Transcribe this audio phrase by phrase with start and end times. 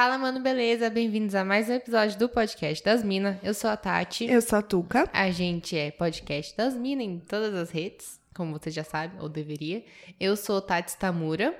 [0.00, 0.88] Fala, mano, beleza?
[0.88, 3.36] Bem-vindos a mais um episódio do podcast das Minas.
[3.42, 4.24] Eu sou a Tati.
[4.24, 5.06] Eu sou a Tuca.
[5.12, 9.28] A gente é podcast das Minas em todas as redes, como você já sabe, ou
[9.28, 9.84] deveria.
[10.18, 11.54] Eu sou Tati Tamura.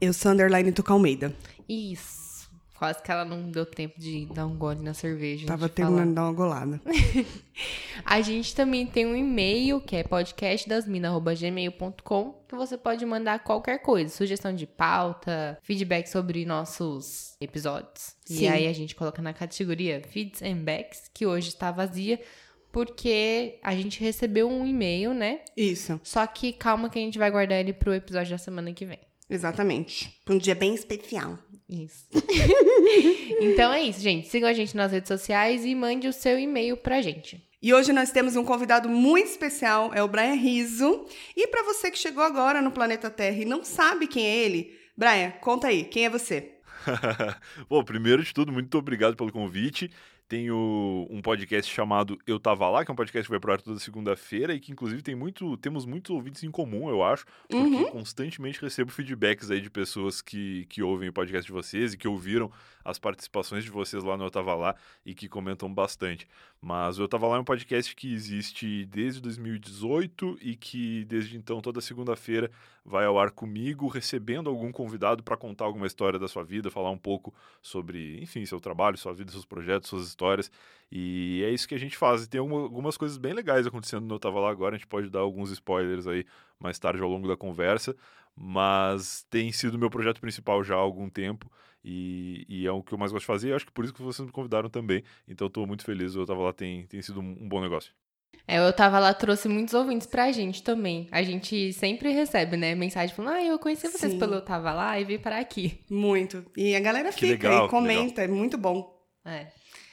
[0.00, 1.30] Eu sou Underline Tuca Almeida.
[1.68, 2.25] Isso.
[2.78, 5.46] Quase que ela não deu tempo de dar um gole na cerveja.
[5.46, 6.78] Tava terminando de dar uma golada.
[8.04, 14.14] a gente também tem um e-mail, que é podcastdasmina.gmail.com, que você pode mandar qualquer coisa,
[14.14, 18.14] sugestão de pauta, feedback sobre nossos episódios.
[18.26, 18.44] Sim.
[18.44, 22.20] E aí a gente coloca na categoria Feeds and Backs, que hoje está vazia,
[22.70, 25.40] porque a gente recebeu um e-mail, né?
[25.56, 25.98] Isso.
[26.04, 28.98] Só que calma que a gente vai guardar ele pro episódio da semana que vem.
[29.28, 30.20] Exatamente.
[30.24, 31.38] Pra um dia bem especial.
[31.68, 32.06] Isso.
[33.40, 34.28] então é isso, gente.
[34.28, 37.44] Sigam a gente nas redes sociais e mande o seu e-mail pra gente.
[37.60, 41.06] E hoje nós temos um convidado muito especial, é o Brian Riso.
[41.36, 44.78] E para você que chegou agora no planeta Terra e não sabe quem é ele,
[44.96, 46.52] Brian, conta aí, quem é você?
[47.68, 49.90] Bom, primeiro de tudo, muito obrigado pelo convite.
[50.28, 53.60] Tenho um podcast chamado Eu Tava Lá, que é um podcast que vai pro ar
[53.60, 57.76] toda segunda-feira e que, inclusive, tem muito, temos muitos ouvintes em comum, eu acho, porque
[57.76, 57.90] uhum.
[57.90, 62.08] constantemente recebo feedbacks aí de pessoas que, que ouvem o podcast de vocês e que
[62.08, 62.50] ouviram
[62.86, 66.26] as participações de vocês lá no Eu Tava Lá e que comentam bastante.
[66.60, 71.36] Mas o Eu Tava Lá é um podcast que existe desde 2018 e que, desde
[71.36, 72.50] então, toda segunda-feira
[72.84, 76.90] vai ao ar comigo, recebendo algum convidado para contar alguma história da sua vida, falar
[76.90, 80.50] um pouco sobre, enfim, seu trabalho, sua vida, seus projetos, suas histórias.
[80.90, 82.22] E é isso que a gente faz.
[82.22, 85.10] E tem algumas coisas bem legais acontecendo no Eu Tava Lá agora, a gente pode
[85.10, 86.24] dar alguns spoilers aí
[86.60, 87.94] mais tarde ao longo da conversa,
[88.36, 91.50] mas tem sido meu projeto principal já há algum tempo.
[91.82, 93.48] E, e, é o que eu mais gosto de fazer.
[93.50, 95.04] E acho que por isso que vocês me convidaram também.
[95.26, 96.16] Então estou muito feliz.
[96.16, 97.92] Eu tava lá, tem, tem sido um, um bom negócio.
[98.48, 101.08] É, eu tava lá, trouxe muitos ouvintes pra gente também.
[101.10, 104.18] A gente sempre recebe, né, mensagem falando, ah, eu conheci vocês Sim.
[104.18, 105.80] pelo Eu Tava Lá e vim para aqui.
[105.90, 106.44] Muito.
[106.56, 108.94] E a galera que fica legal, e comenta, é muito bom.
[109.24, 109.48] É.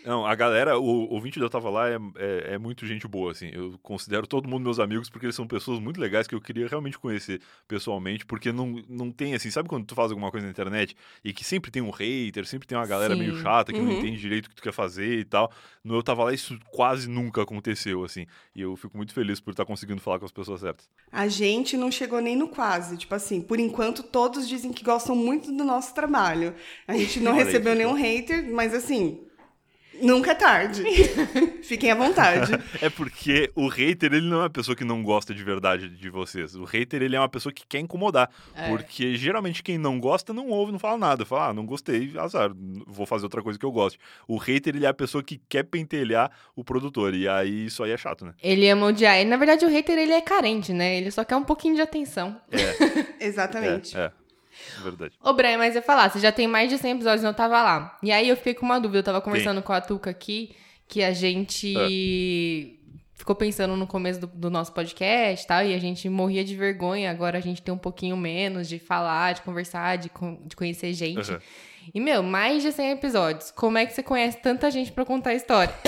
[0.06, 3.50] Não, a galera, o ouvinte da Tava Lá é, é, é, muito gente boa, assim.
[3.54, 6.68] Eu considero todo mundo meus amigos porque eles são pessoas muito legais que eu queria
[6.68, 10.52] realmente conhecer pessoalmente, porque não, não tem, assim, sabe quando tu faz alguma coisa na
[10.52, 13.22] internet e que sempre tem um hater, sempre tem uma galera Sim.
[13.22, 13.86] meio chata que uhum.
[13.86, 15.52] não entende direito o que tu quer fazer e tal.
[15.84, 18.26] No Eu Tava Lá isso quase nunca aconteceu, assim.
[18.54, 20.90] E eu fico muito feliz por estar conseguindo falar com as pessoas certas.
[21.12, 22.98] A gente não chegou nem no quase.
[22.98, 26.54] Tipo assim, por enquanto todos dizem que gostam muito do nosso trabalho.
[26.88, 29.28] A gente não recebeu nenhum hater, mas assim
[30.02, 30.84] Nunca é tarde.
[31.64, 32.52] Fiquem à vontade.
[32.82, 36.10] é porque o hater, ele não é uma pessoa que não gosta de verdade de
[36.10, 36.56] vocês.
[36.56, 38.30] O hater, ele é uma pessoa que quer incomodar.
[38.56, 38.70] É.
[38.70, 41.26] Porque geralmente quem não gosta não ouve, não fala nada.
[41.26, 42.52] Fala, ah, não gostei, azar,
[42.88, 44.00] vou fazer outra coisa que eu goste.
[44.28, 47.14] O hater, ele é a pessoa que quer pentelhar o produtor.
[47.14, 48.34] E aí isso aí é chato, né?
[48.42, 49.20] Ele ama odiar.
[49.20, 50.98] E, na verdade, o hater, ele é carente, né?
[50.98, 52.36] Ele só quer um pouquinho de atenção.
[52.52, 53.24] É.
[53.26, 53.96] Exatamente.
[53.98, 54.12] É, é.
[54.82, 55.14] Verdade.
[55.22, 57.34] Ô, Brian, mas eu ia falar, você já tem mais de 100 episódios e não
[57.34, 57.98] tava lá.
[58.02, 60.56] E aí eu fiquei com uma dúvida, eu tava conversando com a Tuca aqui,
[60.88, 62.94] que a gente é.
[63.14, 66.56] ficou pensando no começo do, do nosso podcast e tal, e a gente morria de
[66.56, 70.12] vergonha, agora a gente tem um pouquinho menos de falar, de conversar, de,
[70.46, 71.32] de conhecer gente.
[71.32, 71.40] Uhum.
[71.94, 73.52] E, meu, mais de 100 episódios.
[73.52, 75.74] Como é que você conhece tanta gente para contar a história?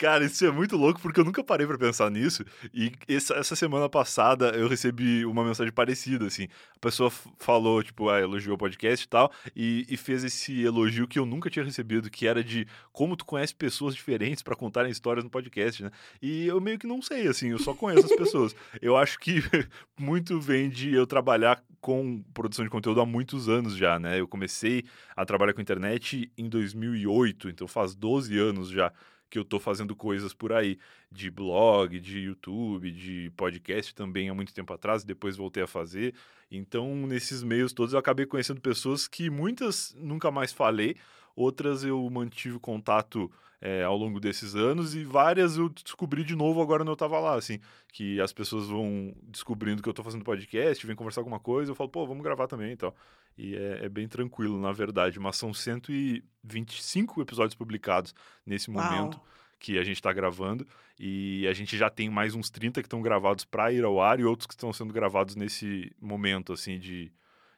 [0.00, 2.44] Cara, isso é muito louco porque eu nunca parei para pensar nisso.
[2.72, 6.48] E essa, semana passada eu recebi uma mensagem parecida, assim.
[6.76, 11.06] A pessoa falou, tipo, ah, elogiou o podcast e tal, e, e, fez esse elogio
[11.06, 14.90] que eu nunca tinha recebido, que era de como tu conhece pessoas diferentes para contarem
[14.90, 15.90] histórias no podcast, né?
[16.20, 18.54] E eu meio que não sei, assim, eu só conheço as pessoas.
[18.80, 19.42] Eu acho que
[19.98, 24.18] muito vem de eu trabalhar com produção de conteúdo há muitos anos já, né?
[24.18, 24.82] Eu comecei
[25.14, 28.92] a trabalhar com internet em 2008, então faz 12 anos já
[29.30, 30.80] que eu tô fazendo coisas por aí,
[31.12, 36.12] de blog, de YouTube, de podcast também há muito tempo atrás, depois voltei a fazer.
[36.50, 40.96] Então, nesses meios todos eu acabei conhecendo pessoas que muitas nunca mais falei,
[41.36, 43.30] outras eu mantive contato
[43.60, 47.18] é, ao longo desses anos e várias eu descobri de novo agora quando eu tava
[47.18, 47.58] lá, assim,
[47.92, 51.74] que as pessoas vão descobrindo que eu tô fazendo podcast, vem conversar alguma coisa, eu
[51.74, 52.94] falo, pô, vamos gravar também e tal.
[53.36, 58.14] E é, é bem tranquilo, na verdade, mas são 125 episódios publicados
[58.44, 59.16] nesse momento.
[59.16, 59.26] Uau
[59.58, 60.66] que a gente está gravando
[60.98, 64.20] e a gente já tem mais uns 30 que estão gravados para ir ao ar
[64.20, 67.10] e outros que estão sendo gravados nesse momento assim de,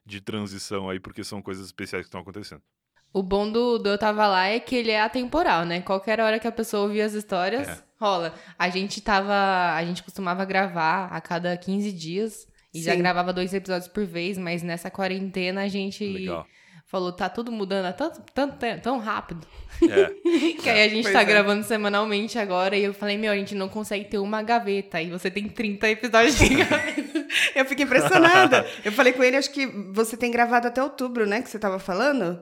[0.07, 2.63] de transição aí porque são coisas especiais que estão acontecendo.
[3.13, 5.81] O bom do, do Eu Tava Lá é que ele é atemporal, né?
[5.81, 7.79] Qualquer hora que a pessoa ouvir as histórias, é.
[7.99, 8.35] rola.
[8.59, 9.75] A gente tava.
[9.75, 12.47] A gente costumava gravar a cada 15 dias.
[12.73, 12.85] E Sim.
[12.85, 16.47] já gravava dois episódios por vez, mas nessa quarentena a gente Legal.
[16.87, 19.47] falou, tá tudo mudando tanto, tanto, tão rápido.
[19.83, 20.11] É.
[20.61, 21.25] que aí a gente pois tá é.
[21.25, 22.77] gravando semanalmente agora.
[22.77, 25.01] E eu falei, meu, a gente não consegue ter uma gaveta.
[25.01, 27.27] E você tem 30 episódios de gaveta.
[27.55, 28.67] Eu fiquei impressionada.
[28.85, 31.43] Eu falei com ele, acho que você tem gravado até outubro, né?
[31.43, 32.41] Que você tava falando?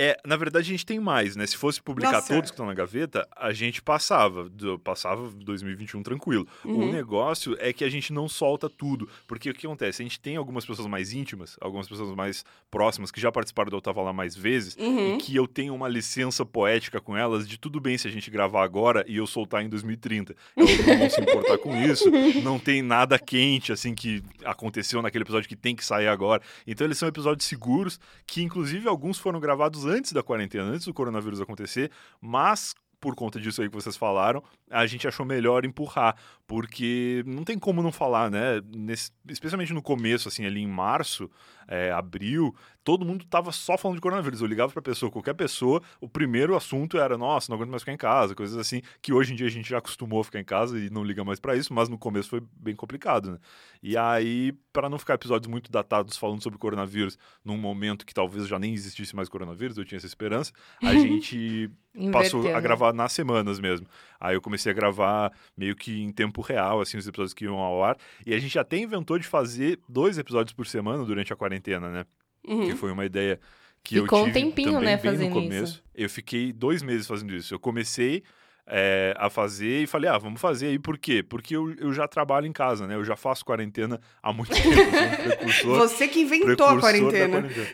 [0.00, 1.44] É, na verdade, a gente tem mais, né?
[1.44, 2.32] Se fosse publicar Nossa.
[2.32, 4.48] todos que estão na gaveta, a gente passava.
[4.48, 6.46] do- Passava 2021 tranquilo.
[6.64, 6.88] Uhum.
[6.88, 9.08] O negócio é que a gente não solta tudo.
[9.26, 10.00] Porque o que acontece?
[10.00, 13.76] A gente tem algumas pessoas mais íntimas, algumas pessoas mais próximas, que já participaram do
[13.76, 15.16] Eu Tava Lá mais vezes, Uhum.
[15.16, 18.30] e que eu tenho uma licença poética com elas de tudo bem se a gente
[18.30, 20.36] gravar agora e eu soltar em 2030.
[20.56, 22.04] Elas não vão se importar com isso.
[22.44, 26.40] Não tem nada quente, assim, que aconteceu naquele episódio que tem que sair agora.
[26.66, 30.94] Então eles são episódios seguros, que inclusive alguns foram gravados antes da quarentena, antes do
[30.94, 31.90] coronavírus acontecer,
[32.20, 36.16] mas por conta disso aí que vocês falaram, a gente achou melhor empurrar,
[36.48, 38.62] porque não tem como não falar, né?
[38.74, 41.30] Nesse- especialmente no começo, assim, ali em março,
[41.68, 44.40] é, abril, todo mundo tava só falando de coronavírus.
[44.40, 47.92] Eu ligava pra pessoa, qualquer pessoa, o primeiro assunto era, nossa, não aguento mais ficar
[47.92, 50.44] em casa, coisas assim, que hoje em dia a gente já acostumou a ficar em
[50.44, 53.38] casa e não liga mais pra isso, mas no começo foi bem complicado, né?
[53.82, 58.48] E aí, para não ficar episódios muito datados falando sobre coronavírus num momento que talvez
[58.48, 60.50] já nem existisse mais coronavírus, eu tinha essa esperança,
[60.82, 61.70] a gente
[62.10, 62.60] passou a né?
[62.60, 63.86] gravar nas semanas mesmo.
[64.18, 67.56] Aí eu comecei a gravar meio que em tempo real, assim, os episódios que iam
[67.58, 67.96] ao ar.
[68.26, 72.04] E a gente até inventou de fazer dois episódios por semana durante a quarentena, né?
[72.46, 72.66] Uhum.
[72.68, 73.38] Que foi uma ideia
[73.82, 75.72] que Ficou eu um tive tempinho, também né, bem fazendo no começo.
[75.74, 75.84] isso.
[75.94, 77.54] Eu fiquei dois meses fazendo isso.
[77.54, 78.22] Eu comecei
[78.70, 80.78] é, a fazer e falei, ah, vamos fazer aí.
[80.78, 81.22] Por quê?
[81.22, 82.94] Porque eu, eu já trabalho em casa, né?
[82.96, 85.68] Eu já faço quarentena há muito tempo.
[85.68, 87.40] Um Você que inventou a quarentena.
[87.42, 87.66] quarentena.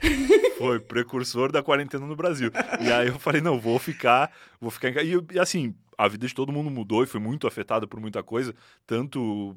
[0.56, 2.50] Foi precursor da quarentena no Brasil.
[2.80, 5.06] E aí eu falei, não, vou ficar, vou ficar em casa.
[5.06, 8.00] E, eu- e assim, a vida de todo mundo mudou e foi muito afetada por
[8.00, 8.54] muita coisa,
[8.86, 9.56] tanto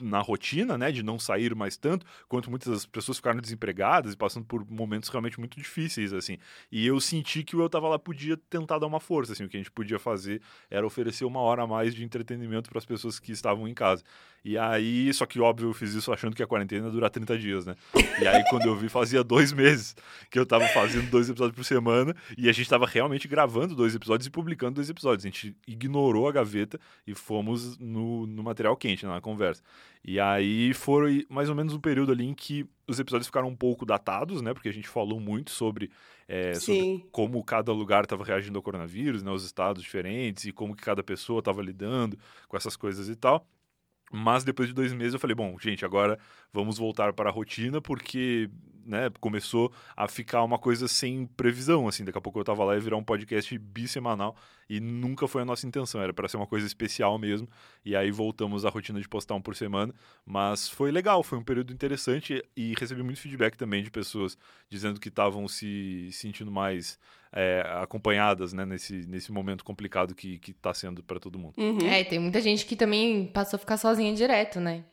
[0.00, 4.44] na rotina, né, de não sair mais tanto, quanto muitas pessoas ficaram desempregadas e passando
[4.44, 6.38] por momentos realmente muito difíceis, assim.
[6.70, 9.48] E eu senti que o Eu Tava Lá podia tentar dar uma força, assim, o
[9.48, 12.84] que a gente podia fazer era oferecer uma hora a mais de entretenimento para as
[12.84, 14.02] pessoas que estavam em casa.
[14.44, 17.38] E aí, só que óbvio, eu fiz isso achando que a quarentena ia durar 30
[17.38, 17.74] dias, né?
[18.20, 19.96] E aí, quando eu vi, fazia dois meses
[20.30, 23.94] que eu tava fazendo dois episódios por semana e a gente tava realmente gravando dois
[23.94, 25.24] episódios e publicando dois episódios.
[25.24, 29.62] A gente ignorou a gaveta e fomos no, no material quente, né, na conversa.
[30.04, 33.56] E aí foi mais ou menos um período ali em que os episódios ficaram um
[33.56, 34.52] pouco datados, né?
[34.52, 35.90] Porque a gente falou muito sobre,
[36.28, 39.30] é, sobre como cada lugar estava reagindo ao coronavírus, né?
[39.30, 42.18] Os estados diferentes e como que cada pessoa estava lidando
[42.48, 43.46] com essas coisas e tal.
[44.12, 46.18] Mas depois de dois meses eu falei, bom, gente, agora
[46.52, 48.50] vamos voltar para a rotina, porque
[48.86, 52.76] né, começou a ficar uma coisa sem previsão, assim, daqui a pouco eu tava lá
[52.76, 54.36] e virar um podcast bissemanal,
[54.68, 57.48] e nunca foi a nossa intenção, era para ser uma coisa especial mesmo,
[57.84, 59.92] e aí voltamos à rotina de postar um por semana,
[60.24, 64.36] mas foi legal, foi um período interessante, e recebi muito feedback também de pessoas
[64.68, 66.98] dizendo que estavam se sentindo mais
[67.32, 71.54] é, acompanhadas, né, nesse, nesse momento complicado que, que tá sendo para todo mundo.
[71.58, 71.86] Uhum.
[71.86, 74.84] É, tem muita gente que também passou a ficar sozinha direto, né?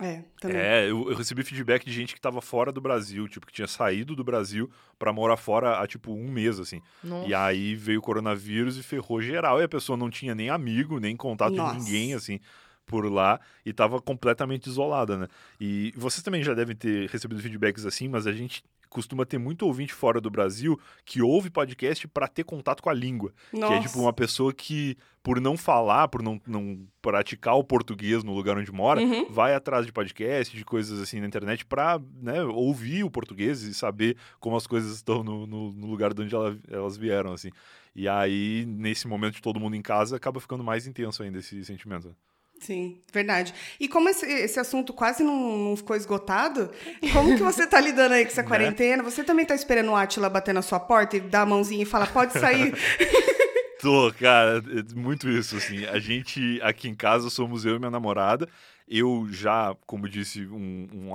[0.00, 0.56] É, também.
[0.56, 3.66] É, eu, eu recebi feedback de gente que tava fora do Brasil, tipo, que tinha
[3.66, 6.80] saído do Brasil pra morar fora há, tipo, um mês, assim.
[7.02, 7.28] Nossa.
[7.28, 11.00] E aí veio o coronavírus e ferrou geral, e a pessoa não tinha nem amigo,
[11.00, 11.76] nem contato Nossa.
[11.76, 12.38] de ninguém, assim,
[12.86, 15.28] por lá, e tava completamente isolada, né?
[15.60, 19.66] E vocês também já devem ter recebido feedbacks assim, mas a gente costuma ter muito
[19.66, 23.32] ouvinte fora do Brasil que ouve podcast pra ter contato com a língua.
[23.50, 28.24] Que é tipo uma pessoa que, por não falar, por não, não praticar o português
[28.24, 29.26] no lugar onde mora, Uhum.
[29.30, 33.74] vai atrás de podcast, de coisas assim na internet pra né, ouvir o português e
[33.74, 37.50] saber como as coisas estão no, no, no lugar de onde ela- elas vieram, assim.
[37.94, 41.64] E aí, nesse momento de todo mundo em casa, acaba ficando mais intenso ainda esse
[41.64, 42.14] sentimento.
[42.60, 43.54] Sim, verdade.
[43.78, 46.70] E como esse, esse assunto quase não, não ficou esgotado,
[47.12, 48.48] como que você tá lidando aí com essa Né?
[48.48, 49.02] quarentena?
[49.02, 51.86] Você também tá esperando o Atila bater na sua porta e dar a mãozinha e
[51.86, 52.74] falar, pode sair?
[53.80, 55.84] Tô, cara, é muito isso, assim.
[55.86, 58.48] A gente, aqui em casa, somos eu e minha namorada.
[58.88, 61.10] Eu já, como disse, um, um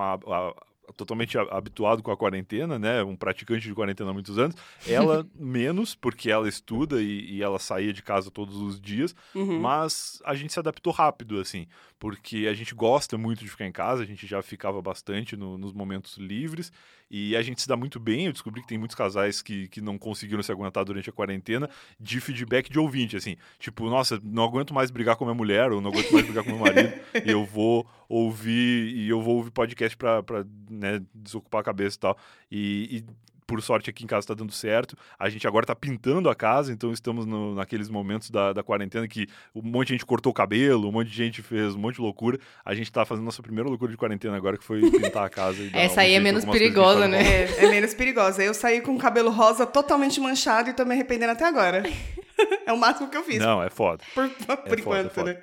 [0.96, 3.04] totalmente habituado com a quarentena, né?
[3.04, 4.56] Um praticante de quarentena há muitos anos.
[4.88, 9.16] Ela menos, porque ela estuda e, e ela saía de casa todos os dias.
[9.34, 9.60] Uhum.
[9.60, 13.72] Mas a gente se adaptou rápido, assim, porque a gente gosta muito de ficar em
[13.72, 16.72] casa, a gente já ficava bastante no- nos momentos livres
[17.16, 18.26] e a gente se dá muito bem.
[18.26, 21.70] Eu descobri que tem muitos casais que, que não conseguiram se aguentar durante a quarentena
[22.00, 25.80] de feedback de ouvinte, assim, tipo, nossa, não aguento mais brigar com minha mulher ou
[25.80, 26.92] não aguento mais brigar com meu marido
[27.24, 31.98] e eu vou ouvir e eu vou ouvir podcast pra, pra né, desocupar a cabeça
[31.98, 32.18] e tal.
[32.52, 33.06] E, e
[33.46, 34.98] por sorte aqui em casa tá dando certo.
[35.18, 39.08] A gente agora tá pintando a casa, então estamos no- naqueles momentos da, da quarentena
[39.08, 41.96] que um monte de gente cortou o cabelo, um monte de gente fez um monte
[41.96, 42.38] de loucura.
[42.64, 45.62] A gente tá fazendo nossa primeira loucura de quarentena agora, que foi pintar a casa.
[45.62, 47.22] E Essa um aí é jeito em menos perigosa, né?
[47.22, 48.44] É, é menos perigosa.
[48.44, 51.84] Eu saí com o cabelo rosa totalmente manchado e tô me arrependendo até agora.
[52.66, 53.38] É o máximo que eu fiz.
[53.38, 54.04] Não, é foda.
[54.16, 55.34] Por, por foda, enquanto, é foda.
[55.34, 55.40] né?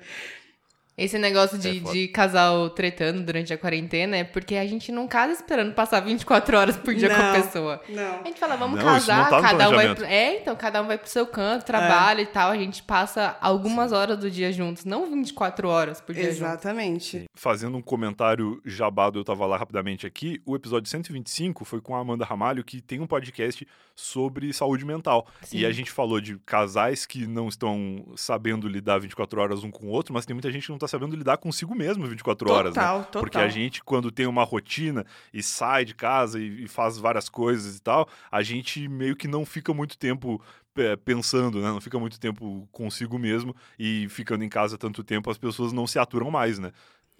[1.03, 1.93] Esse negócio É de, foda.
[1.93, 6.57] de casal tretando durante a quarentena é porque a gente não casa esperando passar 24
[6.57, 7.41] horas por dia com a Não.
[7.41, 7.81] pessoa.
[7.89, 8.19] Não.
[8.21, 10.05] A gente fala, vamos Não, isso não casar, tá no cada um vai pro...
[10.05, 12.51] É, então, cada um vai pro seu canto, trabalha e tal.
[12.51, 16.37] A gente passa algumas horas do dia juntos, não 24 horas por dia juntos.
[16.37, 17.25] Exatamente.
[17.33, 20.41] Fazendo um comentário jabado, eu tava lá rapidamente aqui.
[20.45, 25.27] O episódio 125 foi com a Amanda Ramalho, que tem um podcast sobre saúde mental.
[25.43, 25.59] Sim.
[25.59, 29.87] E a gente falou de casais que não estão sabendo lidar 24 horas um com
[29.87, 32.75] o outro, mas tem muita gente que não tá sabendo lidar consigo mesmo 24 horas,
[32.75, 32.81] né?
[32.81, 33.21] Total, total.
[33.21, 37.29] Porque a gente, quando tem uma rotina e sai de casa e, e faz várias
[37.29, 40.41] coisas e tal, a gente meio que não fica muito tempo
[40.77, 41.67] é, pensando, né?
[41.67, 45.87] Não fica muito tempo consigo mesmo e ficando em casa tanto tempo, as pessoas não
[45.87, 46.71] se aturam mais, né?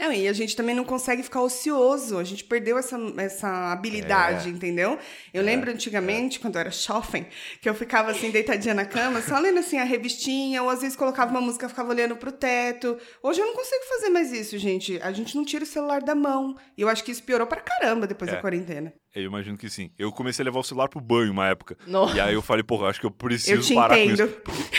[0.01, 2.17] Não, e a gente também não consegue ficar ocioso.
[2.17, 4.51] A gente perdeu essa, essa habilidade, É.
[4.51, 4.97] entendeu?
[5.31, 7.27] Eu lembro antigamente, quando eu era jovem,
[7.61, 10.95] que eu ficava assim, deitadinha na cama, só lendo assim a revistinha, ou às vezes
[10.97, 12.97] colocava uma música, ficava olhando pro teto.
[13.21, 14.99] Hoje eu não consigo fazer mais isso, gente.
[15.03, 16.55] A gente não tira o celular da mão.
[16.75, 18.35] E eu acho que isso piorou pra caramba depois É.
[18.35, 18.91] da quarentena.
[19.13, 19.91] Eu imagino que sim.
[19.99, 21.77] Eu comecei a levar o celular pro banho uma época.
[21.85, 22.15] Nossa.
[22.15, 24.27] E aí eu falei, porra, acho que eu preciso Eu te parar entendo.
[24.43, 24.69] com isso.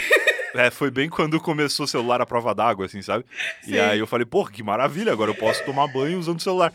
[0.54, 3.24] É, foi bem quando começou o celular à prova d'água, assim, sabe?
[3.62, 3.72] Sim.
[3.74, 6.72] E aí eu falei, porra, que maravilha, agora eu posso tomar banho usando o celular.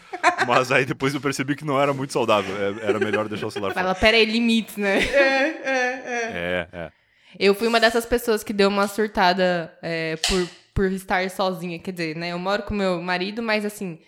[0.47, 2.55] Mas aí depois eu percebi que não era muito saudável.
[2.81, 3.85] é- Era melhor deixar o celular fora.
[3.85, 4.97] Fala, pera aí, limites, né?
[4.99, 6.31] É, é, é.
[6.33, 6.91] É, é.
[7.39, 11.77] Eu fui uma dessas pessoas que deu uma surtada é, por, por estar sozinha.
[11.77, 12.29] Quer dizer, né?
[12.29, 13.99] Eu moro com meu marido, mas assim,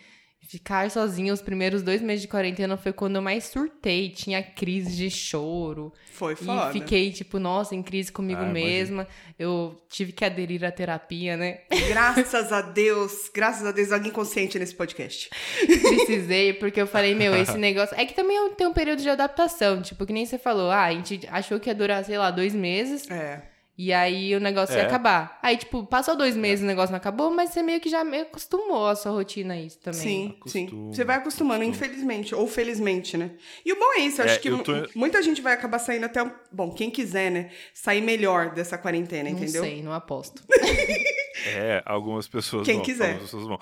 [0.50, 4.10] ficar sozinha os primeiros dois meses de quarentena foi quando eu mais surtei.
[4.10, 5.94] Tinha crise de choro.
[6.12, 6.72] Foi foda.
[6.72, 9.08] E fiquei, tipo, nossa, em crise comigo Ah, mesma.
[9.38, 11.60] Eu tive que aderir à terapia, né?
[11.88, 15.30] Graças a Deus, graças a Deus, alguém consciente nesse podcast.
[15.68, 17.96] Precisei, porque eu falei, meu, esse negócio.
[17.96, 19.84] É que também eu tenho um período de adaptação.
[19.84, 22.56] Tipo, que nem você falou, ah, a gente achou que ia durar, sei lá, dois
[22.56, 23.08] meses.
[23.12, 23.44] É.
[23.82, 24.86] E aí o negócio ia É.
[24.86, 25.40] acabar.
[25.42, 28.24] Aí, tipo, passou dois meses o negócio não acabou, mas você meio que já meio
[28.24, 30.02] acostumou a sua rotina a isso também.
[30.02, 30.90] Sim, sim.
[30.92, 31.86] Você vai acostumando, acostuma.
[31.88, 33.32] infelizmente, ou felizmente, né?
[33.66, 35.80] E o bom é isso, eu É, acho que eu tô- muita gente vai acabar
[35.80, 36.22] saindo até.
[36.22, 37.52] um- Bom, quem quiser, né?
[37.74, 39.64] Sair melhor dessa quarentena, Não entendeu?
[39.64, 40.44] sei, não aposto.
[41.46, 43.06] É, algumas pessoas Quem vão, quiser.
[43.12, 43.60] algumas pessoas vão.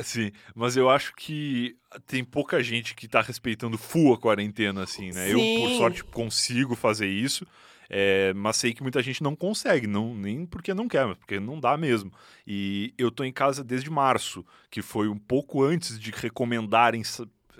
[0.00, 5.10] Sim, mas eu acho que tem pouca gente que tá respeitando full a quarentena, assim,
[5.12, 5.28] né?
[5.30, 5.76] Eu, por Sim.
[5.76, 7.46] sorte, consigo fazer isso,
[7.90, 11.40] é, mas sei que muita gente não consegue, não, nem porque não quer, mas porque
[11.40, 12.12] não dá mesmo.
[12.46, 17.02] E eu tô em casa desde março, que foi um pouco antes de recomendarem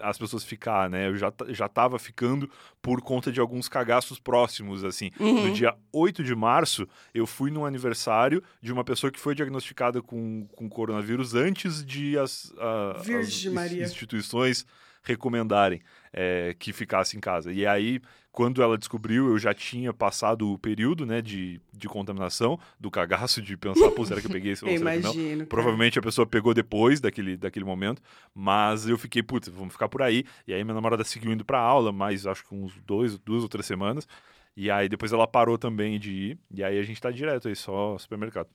[0.00, 1.08] as pessoas ficar, né?
[1.08, 2.48] Eu já, já tava ficando
[2.80, 5.10] por conta de alguns cagaços próximos, assim.
[5.18, 5.48] Uhum.
[5.48, 10.00] No dia 8 de março, eu fui num aniversário de uma pessoa que foi diagnosticada
[10.00, 13.82] com, com coronavírus antes de as, a- as Maria.
[13.84, 14.64] instituições
[15.08, 15.80] recomendarem
[16.12, 17.52] é, que ficasse em casa.
[17.52, 18.00] E aí,
[18.30, 23.42] quando ela descobriu, eu já tinha passado o período né, de, de contaminação, do cagaço
[23.42, 25.12] de pensar, pô, será que eu peguei isso ou Eu será que não?
[25.12, 25.38] imagino.
[25.38, 25.48] cara.
[25.48, 28.00] Provavelmente a pessoa pegou depois daquele, daquele momento,
[28.34, 30.24] mas eu fiquei, putz, vamos ficar por aí.
[30.46, 33.48] E aí minha namorada seguiu indo pra aula, mas acho que uns dois, duas ou
[33.48, 34.06] três semanas.
[34.56, 37.56] E aí depois ela parou também de ir, e aí a gente tá direto aí,
[37.56, 38.48] só supermercado.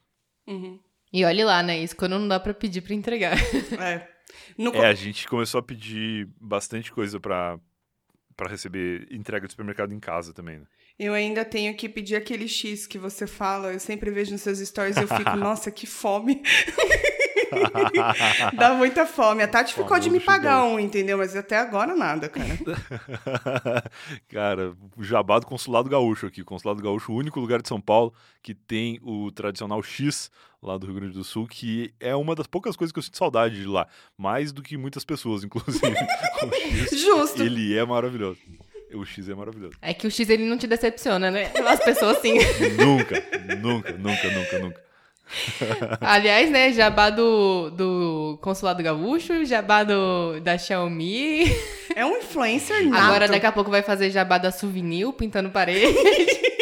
[0.48, 0.78] Uhum.
[1.12, 1.78] E olhe lá, né?
[1.78, 3.38] Isso quando não dá pra pedir pra entregar.
[3.80, 4.10] É.
[4.58, 7.60] No É, a gente começou a pedir bastante coisa pra,
[8.36, 10.66] pra receber entrega de supermercado em casa também, né?
[10.98, 13.74] Eu ainda tenho que pedir aquele X que você fala.
[13.74, 16.42] Eu sempre vejo nos seus stories e eu fico, nossa, que fome.
[18.56, 19.44] Dá muita fome.
[19.44, 21.18] A Tati ficou de me pagar um, entendeu?
[21.18, 22.48] Mas até agora nada, cara.
[24.30, 26.44] Cara, o jabá do Consulado Gaúcho aqui.
[26.44, 30.32] Consulado Gaúcho, o único lugar de São Paulo que tem o tradicional X
[30.64, 33.18] lá do Rio Grande do Sul, que é uma das poucas coisas que eu sinto
[33.18, 33.88] saudade de lá.
[34.18, 35.86] Mais do que muitas pessoas, inclusive.
[36.42, 37.44] o X, Justo.
[37.44, 38.40] ele é maravilhoso.
[38.94, 39.76] O X é maravilhoso.
[39.82, 41.52] É que o X ele não te decepciona, né?
[41.68, 42.36] As pessoas sim.
[42.78, 43.22] nunca,
[43.60, 44.84] nunca, nunca, nunca, nunca.
[46.00, 46.72] Aliás, né?
[46.72, 51.46] Jabá do, do Consulado Gaúcho, jabá do, da Xiaomi.
[51.96, 53.04] É um influencer nato.
[53.04, 55.96] Agora daqui a pouco vai fazer jabá da Souvenir, pintando parede.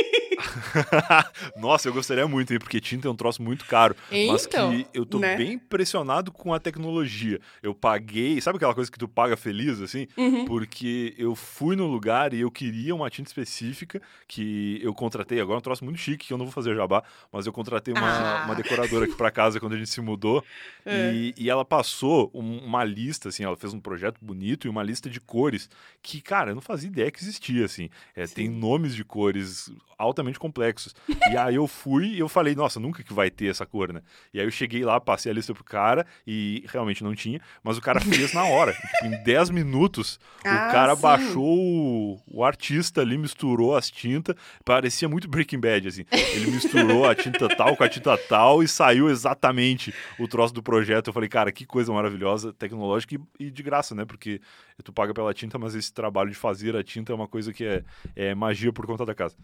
[1.58, 3.96] Nossa, eu gostaria muito, hein, porque tinta é um troço muito caro.
[4.30, 5.36] Mas Então, que eu tô né?
[5.36, 7.40] bem impressionado com a tecnologia.
[7.62, 10.08] Eu paguei, sabe aquela coisa que tu paga feliz, assim?
[10.18, 10.46] Uhum.
[10.46, 15.40] Porque eu fui no lugar e eu queria uma tinta específica que eu contratei.
[15.40, 17.94] Agora é um troço muito chique, que eu não vou fazer jabá, mas eu contratei
[17.94, 18.02] uma,
[18.42, 18.46] Ah.
[18.46, 20.44] uma decoradora aqui pra casa quando a gente se mudou.
[20.84, 21.14] É.
[21.14, 24.82] E, e ela passou um- uma lista, assim, ela fez um projeto bonito e uma
[24.82, 25.70] lista de cores
[26.02, 27.88] que, cara, eu não fazia ideia que existia, assim.
[28.16, 30.96] É, tem nomes de cores altamente complexos.
[31.32, 34.02] E aí eu fui e eu falei, nossa, nunca que vai ter essa cor, né?
[34.34, 37.78] E aí eu cheguei lá, passei a lista pro cara e realmente não tinha, mas
[37.78, 38.74] o cara fez na hora.
[38.74, 41.02] tipo, em 10 minutos, Ah, o cara sim.
[41.02, 46.06] baixou o, o artista ali, misturou as tintas, parecia muito Breaking Bad, assim.
[46.12, 50.64] Ele misturou a tinta tal com a tinta tal e saiu exatamente o troço do
[50.64, 51.08] projeto.
[51.08, 54.06] Eu falei, cara, que coisa maravilhosa, tecnológica e, e de graça, né?
[54.06, 54.42] Porque
[54.84, 57.64] tu paga pela tinta, mas esse trabalho de fazer a tinta é uma coisa que
[57.64, 57.84] é,
[58.16, 59.36] é magia por conta da casa.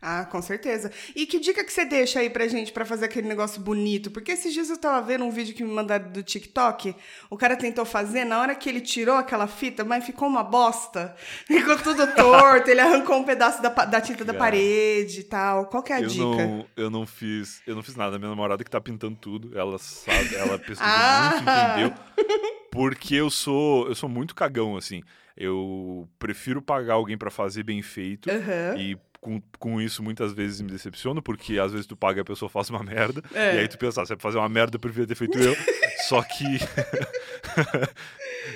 [0.00, 0.90] Ah, com certeza.
[1.14, 4.10] E que dica que você deixa aí pra gente pra fazer aquele negócio bonito?
[4.10, 6.94] Porque esses dias eu tava vendo um vídeo que me mandaram do TikTok.
[7.30, 11.14] O cara tentou fazer, na hora que ele tirou aquela fita, mas ficou uma bosta.
[11.46, 15.66] Ficou tudo torto, ele arrancou um pedaço da, da tinta da parede e tal.
[15.66, 16.24] Qual que é a eu dica?
[16.24, 18.18] não, eu não fiz, eu não fiz nada.
[18.18, 21.30] Minha namorada que tá pintando tudo, ela sabe, ela pesquisou Ah!
[21.32, 22.56] muito, entendeu?
[22.70, 25.02] Porque eu sou, eu sou muito cagão assim.
[25.36, 28.76] Eu prefiro pagar alguém pra fazer bem feito Aham.
[28.78, 28.96] e
[29.26, 32.48] com, com isso muitas vezes me decepciono, porque às vezes tu paga e a pessoa
[32.48, 33.56] faz uma merda, É.
[33.56, 35.36] e aí tu pensa, ah, se é pra fazer uma merda, eu preferia ter feito
[35.38, 35.54] eu.
[36.08, 36.44] Só que.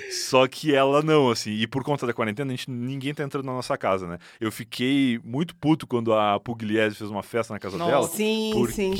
[0.09, 1.51] Só que ela não, assim.
[1.51, 4.17] E por conta da quarentena, a gente, ninguém tá entrando na nossa casa, né?
[4.39, 7.91] Eu fiquei muito puto quando a Pugliese fez uma festa na casa Nossa.
[7.91, 8.07] dela.
[8.07, 8.95] Sim, sim.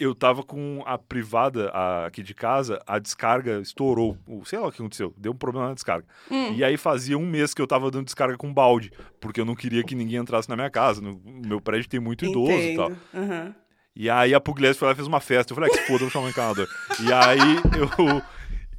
[0.00, 4.16] Eu tava com a privada a- aqui de casa, a descarga estourou.
[4.28, 6.06] O- Sei lá o que aconteceu, deu um problema na descarga.
[6.30, 6.52] Hum.
[6.54, 9.56] E aí fazia um mês que eu tava dando descarga com balde, porque eu não
[9.56, 11.00] queria que ninguém entrasse na minha casa.
[11.00, 12.90] No, meu prédio tem muito idoso e tal.
[12.92, 13.00] Entendo.
[13.14, 13.54] Aham.
[13.96, 15.52] E aí a Pugliese foi lá e fez uma festa.
[15.52, 16.68] Eu falei, ah, que foda, eu vou chamar o encanador.
[17.00, 18.22] E aí eu.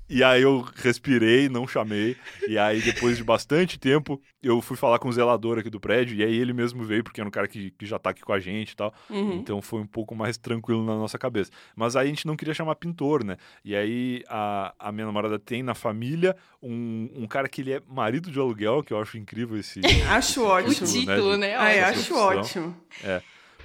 [0.10, 2.18] E aí eu respirei, não chamei.
[2.48, 6.16] E aí, depois de bastante tempo, eu fui falar com o zelador aqui do prédio.
[6.18, 8.34] E aí ele mesmo veio, porque era um cara que, que já tá aqui com
[8.34, 8.94] a gente e tal.
[9.10, 9.34] Uhum.
[9.34, 11.52] Então foi um pouco mais tranquilo na nossa cabeça.
[11.76, 13.38] Mas aí a gente não queria chamar pintor, né?
[13.64, 17.82] E aí a, a minha namorada tem na família um, um cara que ele é
[17.88, 19.80] marido de aluguel, que eu acho incrível esse.
[20.10, 20.88] Acho O ótimo.
[20.88, 21.56] título, né?
[21.56, 22.40] Ah, eu Essa acho profissão.
[22.40, 22.76] ótimo.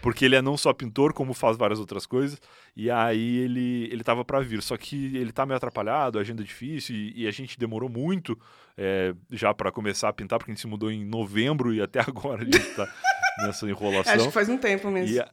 [0.04, 2.38] Porque ele é não só pintor, como faz várias outras coisas.
[2.76, 4.62] E aí ele, ele tava para vir.
[4.62, 6.94] Só que ele tá meio atrapalhado, a agenda é difícil.
[6.94, 8.38] E, e a gente demorou muito
[8.76, 12.00] é, já para começar a pintar, porque a gente se mudou em novembro e até
[12.06, 12.87] agora a gente tá
[13.46, 14.12] nessa enrolação.
[14.12, 15.16] Acho que faz um tempo mesmo.
[15.16, 15.25] E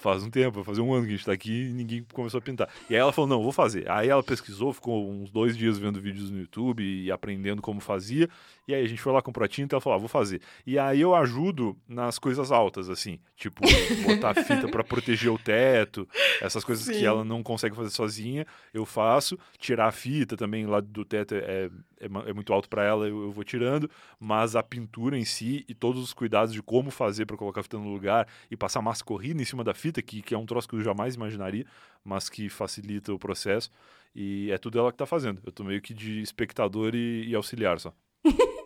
[0.00, 2.38] Faz um tempo, vai fazer um ano que a gente tá aqui e ninguém começou
[2.38, 2.70] a pintar.
[2.88, 3.90] E aí ela falou, não, vou fazer.
[3.90, 8.26] Aí ela pesquisou, ficou uns dois dias vendo vídeos no YouTube e aprendendo como fazia.
[8.66, 10.40] E aí a gente foi lá, comprou a tinta e ela falou, ah, vou fazer.
[10.66, 13.18] E aí eu ajudo nas coisas altas, assim.
[13.36, 13.62] Tipo,
[14.06, 16.08] botar fita pra proteger o teto,
[16.40, 16.92] essas coisas Sim.
[16.92, 19.38] que ela não consegue fazer sozinha, eu faço.
[19.58, 21.68] Tirar a fita também lá do teto é,
[22.00, 23.90] é, é muito alto pra ela, eu, eu vou tirando.
[24.20, 27.64] Mas a pintura em si e todos os cuidados de como fazer pra colocar a
[27.64, 30.46] fita no lugar e passar massa corrida em cima da fita, que, que é um
[30.46, 31.64] troço que eu jamais imaginaria,
[32.04, 33.70] mas que facilita o processo.
[34.14, 35.40] E é tudo ela que tá fazendo.
[35.44, 37.92] Eu tô meio que de espectador e, e auxiliar só.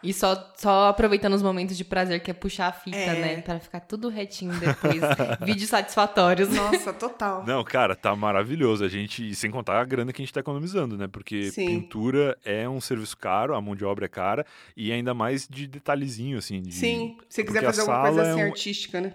[0.00, 3.20] E só, só aproveitando os momentos de prazer, que é puxar a fita, É.
[3.20, 3.40] né?
[3.42, 5.00] Pra ficar tudo retinho depois.
[5.44, 6.48] Vídeos satisfatórios.
[6.50, 7.44] Nossa, total.
[7.44, 8.84] Não, cara, tá maravilhoso.
[8.84, 11.08] A gente, e sem contar a grana que a gente tá economizando, né?
[11.08, 11.66] Porque Sim.
[11.66, 15.66] pintura é um serviço caro, a mão de obra é cara, e ainda mais de
[15.66, 16.62] detalhezinho, assim.
[16.62, 16.72] De...
[16.74, 19.14] Sim, se você quiser fazer alguma coisa é assim um- artística, né?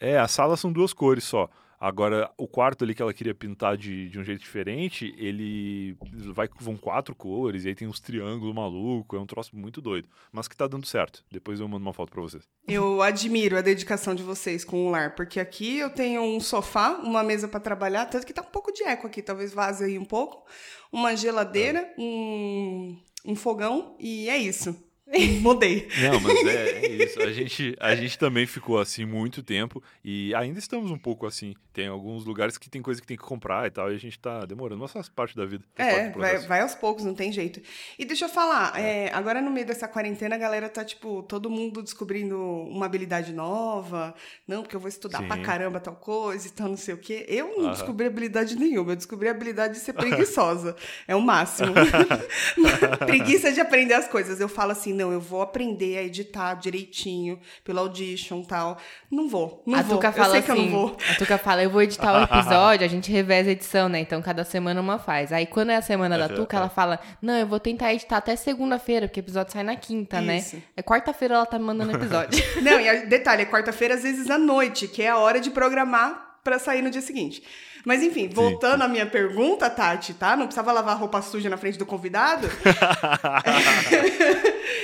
[0.00, 1.48] É, a sala são duas cores só.
[1.78, 5.96] Agora, o quarto ali que ela queria pintar de, de um jeito diferente, ele
[6.32, 10.08] vai vão quatro cores, e aí tem uns triângulos malucos, é um troço muito doido.
[10.32, 11.22] Mas que tá dando certo.
[11.30, 12.48] Depois eu mando uma foto pra vocês.
[12.66, 16.98] Eu admiro a dedicação de vocês com o lar, porque aqui eu tenho um sofá,
[17.02, 19.98] uma mesa para trabalhar, tanto que tá um pouco de eco aqui, talvez vaze aí
[19.98, 20.46] um pouco,
[20.90, 24.85] uma geladeira, um, um fogão e é isso.
[25.40, 25.88] Mudei.
[26.02, 27.20] Não, mas é, é isso.
[27.20, 31.54] A gente, a gente também ficou assim muito tempo e ainda estamos um pouco assim.
[31.72, 34.18] Tem alguns lugares que tem coisa que tem que comprar e tal, e a gente
[34.18, 35.62] tá demorando, mas faz parte da vida.
[35.76, 37.60] É, vai, vai aos poucos, não tem jeito.
[37.98, 41.50] E deixa eu falar, é, agora no meio dessa quarentena, a galera tá, tipo, todo
[41.50, 44.14] mundo descobrindo uma habilidade nova.
[44.48, 45.28] Não, porque eu vou estudar Sim.
[45.28, 47.26] pra caramba tal coisa e tal, não sei o quê.
[47.28, 47.72] Eu não Aham.
[47.72, 50.74] descobri habilidade nenhuma, eu descobri a habilidade de ser preguiçosa.
[51.06, 51.74] é o máximo.
[53.06, 54.40] Preguiça de aprender as coisas.
[54.40, 58.78] Eu falo assim, não, eu vou aprender a editar direitinho, pelo Audition e tal.
[59.10, 59.96] Não vou, não a vou.
[59.96, 60.96] Tuca eu fala sei assim, que eu não vou.
[61.10, 64.00] a Tuca fala, eu vou editar o episódio, a gente reveza a edição, né?
[64.00, 65.32] Então cada semana uma faz.
[65.32, 68.16] Aí quando é a semana da Aham, Tuca, ela fala, não, eu vou tentar editar
[68.16, 70.56] até segunda-feira, porque o episódio sai na quinta, Isso.
[70.56, 70.62] né?
[70.76, 72.42] É quarta-feira ela tá me mandando episódio.
[72.62, 75.50] Não, e a- detalhe, é quarta-feira, às vezes à noite, que é a hora de
[75.50, 77.42] programar pra sair no dia seguinte.
[77.86, 80.36] Mas enfim, voltando à minha pergunta, Tati, tá?
[80.36, 82.48] Não precisava lavar roupa suja na frente do convidado?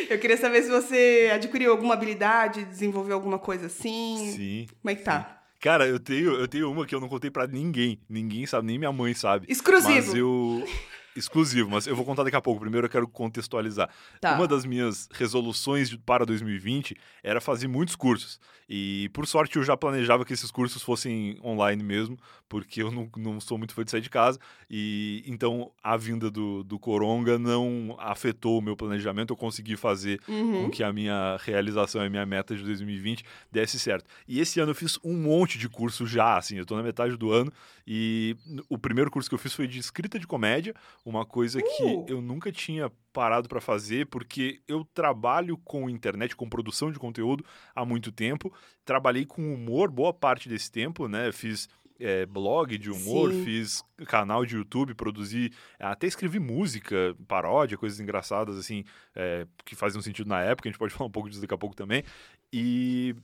[0.08, 4.32] Eu queria saber se você adquiriu alguma habilidade, desenvolveu alguma coisa assim.
[4.36, 4.66] Sim.
[4.80, 5.40] Como é que tá?
[5.58, 7.98] Cara, eu tenho, eu tenho uma que eu não contei pra ninguém.
[8.08, 9.46] Ninguém sabe, nem minha mãe sabe.
[9.48, 9.90] Exclusivo.
[9.90, 10.64] Mas eu.
[11.16, 12.60] Exclusivo, mas eu vou contar daqui a pouco.
[12.60, 13.88] Primeiro eu quero contextualizar.
[14.20, 14.34] Tá.
[14.34, 18.40] Uma das minhas resoluções de- para 2020 era fazer muitos cursos.
[18.68, 22.16] E, por sorte, eu já planejava que esses cursos fossem online mesmo,
[22.48, 24.38] porque eu não, não sou muito fã de sair de casa.
[24.70, 29.32] E então a vinda do, do Coronga não afetou o meu planejamento.
[29.32, 30.64] Eu consegui fazer Uhum.
[30.64, 34.06] com que a minha realização e a minha meta de 2020 desse certo.
[34.26, 37.16] E esse ano eu fiz um monte de curso já, assim, eu tô na metade
[37.16, 37.52] do ano
[37.86, 38.36] e
[38.68, 41.62] o primeiro curso que eu fiz foi de escrita de comédia, uma coisa Uh!
[41.62, 46.98] que eu nunca tinha parado para fazer porque eu trabalho com internet, com produção de
[46.98, 48.52] conteúdo há muito tempo,
[48.84, 51.30] trabalhei com humor boa parte desse tempo, né?
[51.30, 51.68] Fiz
[52.00, 53.44] é, blog de humor, Sim.
[53.44, 58.84] fiz canal de YouTube, produzi, até escrevi música, paródia, coisas engraçadas assim,
[59.14, 61.58] é, que faziam sentido na época, a gente pode falar um pouco disso daqui a
[61.58, 62.02] pouco também.
[62.52, 63.14] E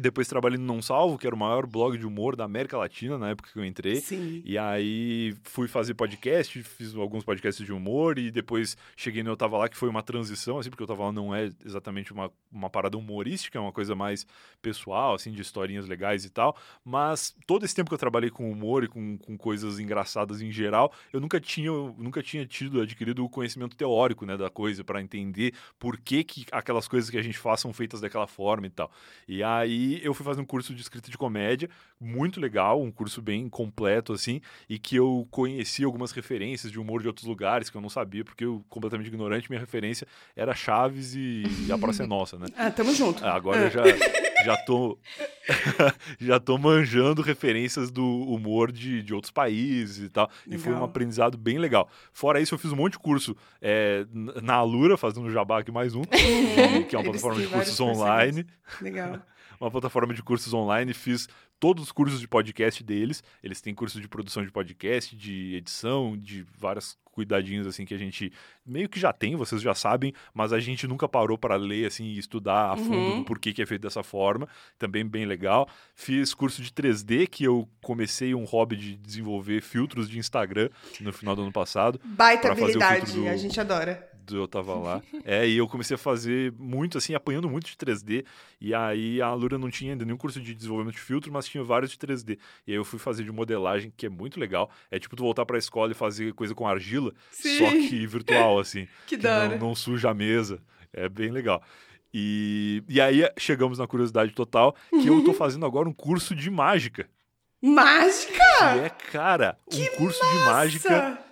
[0.00, 3.16] depois trabalhei no Não Salvo, que era o maior blog de humor da América Latina
[3.16, 3.96] na época que eu entrei.
[3.96, 4.42] Sim.
[4.44, 9.36] E aí fui fazer podcast, fiz alguns podcasts de humor e depois cheguei no Eu
[9.36, 12.28] Tava Lá, que foi uma transição, assim, porque Eu Tava Lá não é exatamente uma,
[12.50, 14.26] uma parada humorística, é uma coisa mais
[14.60, 16.56] pessoal, assim, de historinhas legais e tal.
[16.84, 20.50] Mas todo esse tempo que eu trabalhei com humor e com, com coisas engraçadas em
[20.50, 24.82] geral, eu nunca tinha, eu nunca tinha tido, adquirido o conhecimento teórico, né, da coisa,
[24.82, 28.66] para entender por que, que aquelas coisas que a gente faz são feitas daquela forma
[28.66, 28.90] e tal.
[29.28, 31.68] E aí eu fui fazer um curso de escrita de comédia,
[32.00, 37.00] muito legal, um curso bem completo, assim, e que eu conheci algumas referências de humor
[37.02, 41.14] de outros lugares que eu não sabia, porque eu, completamente ignorante, minha referência era Chaves
[41.14, 42.46] e, e A Praça é Nossa, né?
[42.56, 43.24] Ah, tamo junto.
[43.24, 43.82] Ah, Agora eu já,
[44.44, 44.98] já tô
[46.18, 50.30] já tô manjando referências do humor de, de outros países e tal.
[50.46, 50.88] E foi um Legal.
[50.88, 51.88] aprendizado bem legal.
[52.12, 54.06] Fora isso, eu fiz um monte de curso é,
[54.42, 56.02] na Alura, fazendo jabá aqui mais um,
[56.88, 58.46] que é uma plataforma de cursos online
[58.80, 59.20] Legal.
[59.60, 61.28] Uma plataforma de cursos online, fiz
[61.60, 63.22] todos os cursos de podcast deles.
[63.42, 67.98] Eles têm curso de produção de podcast, de edição, de vários cuidadinhos assim que a
[67.98, 68.32] gente
[68.66, 72.06] meio que já tem, vocês já sabem, mas a gente nunca parou para ler assim
[72.06, 73.18] e estudar a fundo Uhum.
[73.20, 74.48] do porquê que é feito dessa forma.
[74.78, 75.68] Também bem legal.
[75.94, 80.68] Fiz curso de 3D que eu comecei um hobby de desenvolver filtros de Instagram
[81.00, 84.10] no final do ano passado Baita habilidade, do- a gente adora.
[84.32, 85.02] Eu Tava Lá.
[85.24, 88.24] É, e eu comecei a fazer muito, assim, apanhando muito de 3D.
[88.60, 91.64] E aí a Alura não tinha ainda nenhum curso de desenvolvimento de filtro, mas tinha
[91.64, 92.38] vários de 3D.
[92.66, 94.70] E aí eu fui fazer de modelagem, que é muito legal.
[94.90, 97.58] É tipo tu voltar pra escola e fazer coisa com argila, Sim.
[97.58, 98.86] só que virtual, assim.
[99.06, 100.60] Que que da não, não suja a mesa.
[100.92, 101.62] É bem legal.
[102.12, 106.48] E, e aí chegamos na curiosidade total, que eu tô fazendo agora um curso de
[106.48, 107.08] mágica.
[107.60, 108.34] Mágica!
[108.58, 111.23] Que é, cara, um curso de mágica!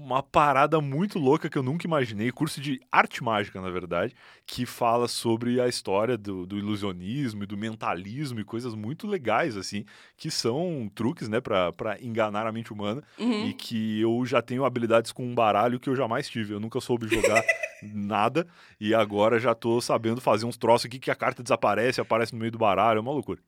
[0.00, 4.14] Uma parada muito louca que eu nunca imaginei, curso de arte mágica, na verdade,
[4.46, 9.56] que fala sobre a história do, do ilusionismo e do mentalismo e coisas muito legais,
[9.56, 9.84] assim,
[10.16, 13.46] que são truques, né, pra, pra enganar a mente humana Uhum.
[13.48, 16.54] e que eu já tenho habilidades com um baralho que eu jamais tive.
[16.54, 17.42] Eu nunca soube jogar
[17.82, 18.46] nada
[18.80, 22.38] e agora já tô sabendo fazer uns troços aqui que a carta desaparece, aparece no
[22.38, 23.40] meio do baralho, é uma loucura.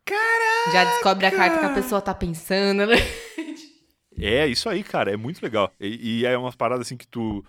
[0.73, 2.97] Já descobre a carta que a pessoa tá pensando, né?
[4.23, 5.73] É, isso aí, cara, é muito legal.
[5.81, 7.45] E, e é umas paradas assim que tu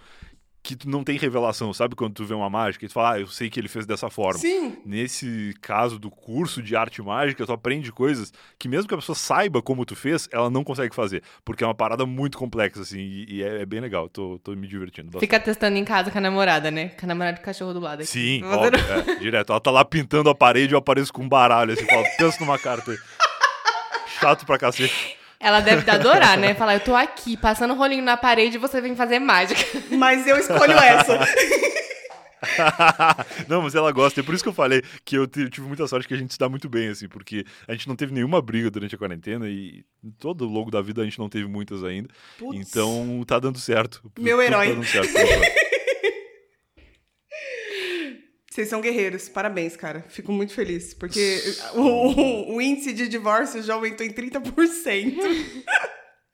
[0.64, 1.96] que tu não tem revelação, sabe?
[1.96, 4.10] Quando tu vê uma mágica e tu fala, ah, eu sei que ele fez dessa
[4.10, 4.40] forma.
[4.40, 4.78] Sim.
[4.86, 9.16] Nesse caso do curso de arte mágica, tu aprende coisas que mesmo que a pessoa
[9.16, 11.24] saiba como tu fez, ela não consegue fazer.
[11.44, 14.08] Porque é uma parada muito complexa, assim, e, e é, é bem legal.
[14.08, 15.22] Tô, tô me divertindo bastante.
[15.22, 16.90] Fica testando em casa com a namorada, né?
[16.90, 18.02] Com a namorada e o cachorro do lado.
[18.02, 18.10] aqui.
[18.10, 19.52] Sim, óbvio, é, direto.
[19.52, 22.40] Ela tá lá pintando a parede e eu apareço com um baralho, assim, fala, pensa
[22.40, 22.98] numa carta aí.
[24.20, 25.21] Chato pra cacete.
[25.42, 26.54] Ela deve adorar, né?
[26.54, 29.62] Falar, eu tô aqui, passando rolinho na parede e você vem fazer mágica.
[29.90, 31.20] Mas eu escolho essa.
[33.48, 34.20] não, mas ela gosta.
[34.20, 36.34] É por isso que eu falei que eu ti- tive muita sorte que a gente
[36.34, 39.48] se dá muito bem, assim, porque a gente não teve nenhuma briga durante a quarentena
[39.50, 39.84] e
[40.20, 42.10] todo o longo da vida a gente não teve muitas ainda.
[42.38, 42.58] Putz.
[42.60, 44.02] Então tá dando certo.
[44.20, 44.68] Meu Tudo herói.
[44.70, 45.10] Tá dando certo.
[48.54, 50.04] Vocês são guerreiros, parabéns, cara.
[50.10, 51.42] Fico muito feliz, porque
[51.74, 55.16] o, o- índice de divórcio já aumentou em 30%.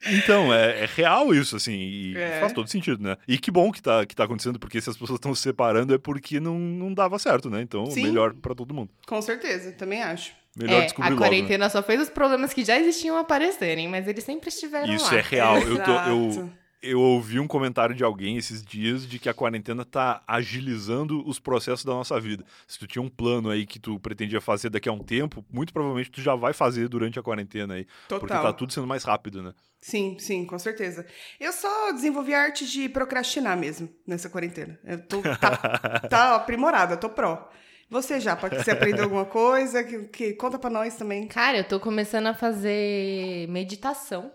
[0.10, 2.40] então, é, é real isso, assim, e É.
[2.40, 3.18] faz todo sentido, né?
[3.28, 5.94] E que bom que tá, que tá acontecendo, porque se as pessoas estão se separando
[5.94, 7.62] é porque não, não dava certo, né?
[7.62, 8.04] Então, Sim.
[8.04, 8.90] melhor pra todo mundo.
[9.06, 10.32] Com certeza, também acho.
[10.56, 11.22] Melhor é, descobrir a logo.
[11.22, 11.28] né?
[11.30, 15.20] quarentena só fez os problemas que já existiam aparecerem, mas eles sempre estiveram Isso lá.
[15.20, 15.58] é real.
[15.60, 16.54] Eu, tô, eu, Exato.
[16.90, 21.40] Eu ouvi um comentário de alguém esses dias de que a quarentena tá agilizando os
[21.40, 22.44] processos da nossa vida.
[22.68, 25.74] Se tu tinha um plano aí que tu pretendia fazer daqui a um tempo, muito
[25.74, 27.86] provavelmente tu já vai fazer durante a quarentena aí.
[28.08, 28.44] Porque Total.
[28.44, 29.54] tá tudo sendo mais rápido, né?
[29.80, 31.06] Sim, sim, com certeza.
[31.40, 34.80] Eu só desenvolvi a arte de procrastinar mesmo nessa quarentena.
[34.84, 35.58] Eu tô, tá,
[36.10, 37.50] tá aprimorada, tô pró.
[37.90, 39.84] Você já, pode você aprendeu alguma coisa?
[39.84, 41.26] Que, que- conta pra nós também.
[41.28, 44.32] Cara, eu tô começando a fazer meditação.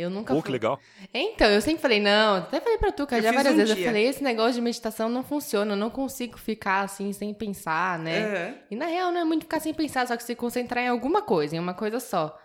[0.00, 0.46] Eu nunca Pô, fui.
[0.46, 0.80] que legal.
[1.12, 3.74] Então, eu sempre falei, não, até falei pra Tuca Eu já várias um vezes.
[3.76, 3.84] dia.
[3.84, 7.98] Eu falei, esse negócio de meditação não funciona, eu não consigo ficar assim sem pensar,
[7.98, 8.18] né?
[8.18, 8.54] É.
[8.70, 11.22] E na real não é muito ficar sem pensar, só que se concentrar em alguma
[11.22, 12.36] coisa, em uma coisa só.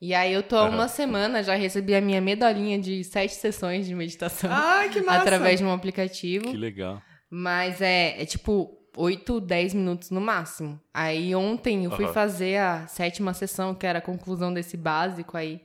[0.00, 0.74] E aí eu tô há Aham.
[0.74, 5.20] uma semana, já recebi a minha medalhinha de sete sessões de meditação Ai, que massa.
[5.20, 6.50] através de um aplicativo.
[6.50, 7.02] Que legal.
[7.28, 10.80] Mas é, é tipo 8, 10 minutos no máximo.
[10.92, 12.14] Aí ontem eu fui Aham.
[12.14, 15.36] fazer a sétima sessão, que era a conclusão desse básico.
[15.36, 15.60] Aí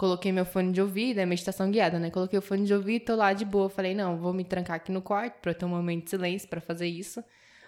[0.00, 2.08] coloquei meu fone de ouvido, é meditação guiada, né?
[2.08, 3.68] Coloquei o fone de ouvido, tô lá de boa.
[3.68, 6.58] Falei, não, vou me trancar aqui no quarto pra ter um momento de silêncio pra
[6.58, 7.22] fazer isso.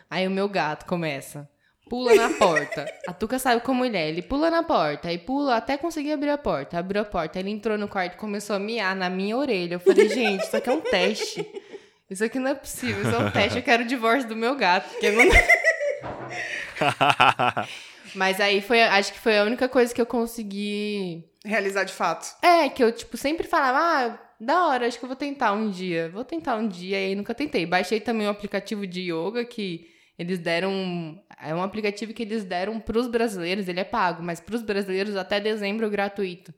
[0.08, 1.46] Aí o meu gato começa.
[1.90, 2.90] Pula na porta.
[3.06, 4.08] A Tuca sabe como ele é.
[4.08, 5.08] Ele pula na porta.
[5.08, 6.78] Aí pula até conseguir abrir a porta.
[6.78, 7.38] Abriu a porta.
[7.38, 9.74] Ele entrou no quarto e começou a miar na minha orelha.
[9.74, 11.46] Eu falei, gente, isso aqui é um teste.
[12.08, 13.02] Isso aqui não é possível.
[13.02, 13.58] Isso é um teste.
[13.58, 14.88] Eu quero o divórcio do meu gato.
[14.88, 15.24] Porque não...
[18.16, 21.30] Mas aí foi, acho que foi a única coisa que eu consegui.
[21.44, 22.26] Realizar de fato.
[22.42, 25.70] É, que eu, tipo, sempre falava, ah, da hora, acho que eu vou tentar um
[25.70, 26.08] dia.
[26.10, 27.66] Vou tentar um dia, e aí nunca tentei.
[27.66, 29.86] Baixei também um aplicativo de yoga que
[30.18, 31.18] eles deram.
[31.40, 35.40] É um aplicativo que eles deram pros brasileiros, ele é pago, mas pros brasileiros até
[35.40, 36.54] dezembro é gratuito.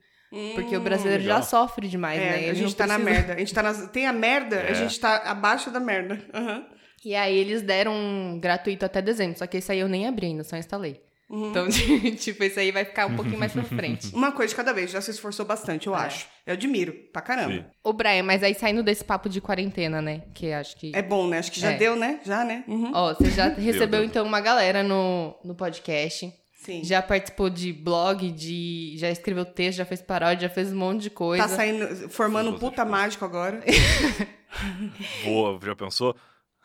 [0.53, 1.43] Porque o brasileiro já legal.
[1.43, 2.35] sofre demais, É, né?
[2.35, 3.33] a Ele gente não tá na precisa- merda.
[3.33, 3.89] A gente tá nas...
[3.91, 4.73] Tem a merda, a É.
[4.73, 6.19] gente tá abaixo da merda.
[6.33, 6.65] Aham.
[7.05, 10.43] E aí eles deram gratuito até dezembro, só que esse aí eu nem abri ainda,
[10.43, 10.99] só instalei.
[11.29, 11.49] Uhum.
[11.49, 11.67] Então,
[12.17, 14.13] tipo, esse aí vai ficar um pouquinho mais pra frente.
[14.13, 15.99] Uma coisa de cada vez, já se esforçou bastante, eu É.
[15.99, 16.27] acho.
[16.45, 17.53] Eu admiro, pra caramba.
[17.53, 17.65] Sim.
[17.83, 20.21] Ô, Brian, mas aí saindo desse papo de quarentena, né?
[20.35, 20.91] Que acho que.
[20.95, 21.39] É bom, né?
[21.39, 21.77] Acho que já É.
[21.77, 22.19] deu, né?
[22.23, 22.63] Já, né?
[22.67, 22.91] Uhum.
[22.93, 26.31] Ó, você já recebeu então uma galera no, no podcast.
[26.63, 26.83] Sim.
[26.83, 28.93] Já participou de blog, de.
[28.97, 31.43] Já escreveu texto, já fez paródia, já fez um monte de coisa.
[31.47, 33.63] Tá saindo, formando um Sim, puta mágico agora.
[35.23, 36.15] Boa, já pensou?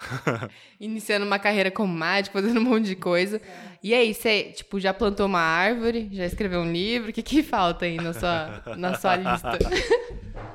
[0.80, 3.40] Iniciando uma carreira como mágico, fazendo um monte de coisa.
[3.82, 7.10] E aí, você, tipo, já plantou uma árvore, já escreveu um livro?
[7.10, 9.58] O que, que falta aí na sua, na sua lista?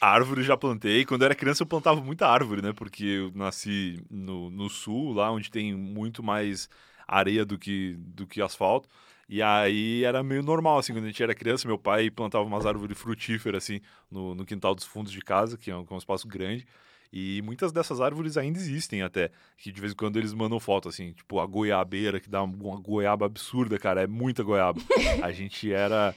[0.00, 1.04] Árvore já plantei.
[1.04, 2.72] Quando eu era criança eu plantava muita árvore, né?
[2.72, 6.68] Porque eu nasci no, no sul, lá onde tem muito mais
[7.06, 8.88] areia do que, do que asfalto.
[9.28, 12.66] E aí era meio normal, assim, quando a gente era criança, meu pai plantava umas
[12.66, 15.94] árvores frutíferas, assim, no, no quintal dos fundos de casa, que é um, que é
[15.94, 16.66] um espaço grande.
[17.12, 20.88] E muitas dessas árvores ainda existem até, que de vez em quando eles mandam foto,
[20.88, 24.80] assim, tipo a goiabeira, que dá uma goiaba absurda, cara, é muita goiaba.
[25.22, 26.14] A gente era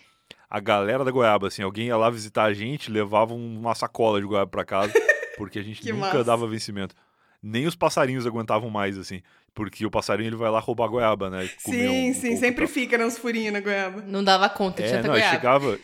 [0.49, 4.21] a galera da goiaba, assim, alguém ia lá visitar a gente, levava um- uma sacola
[4.21, 4.93] de goiaba pra casa,
[5.37, 6.23] porque a gente nunca massa.
[6.23, 6.95] dava vencimento.
[7.43, 9.21] Nem os passarinhos aguentavam mais, assim,
[9.53, 11.49] porque o passarinho ele vai lá roubar a goiaba, né?
[11.61, 14.01] comer um- sim, um sim, sempre fica nos furinhos na goiaba.
[14.01, 15.35] Não dava conta, tinha É, até não, goiaba.
[15.35, 15.79] chegava,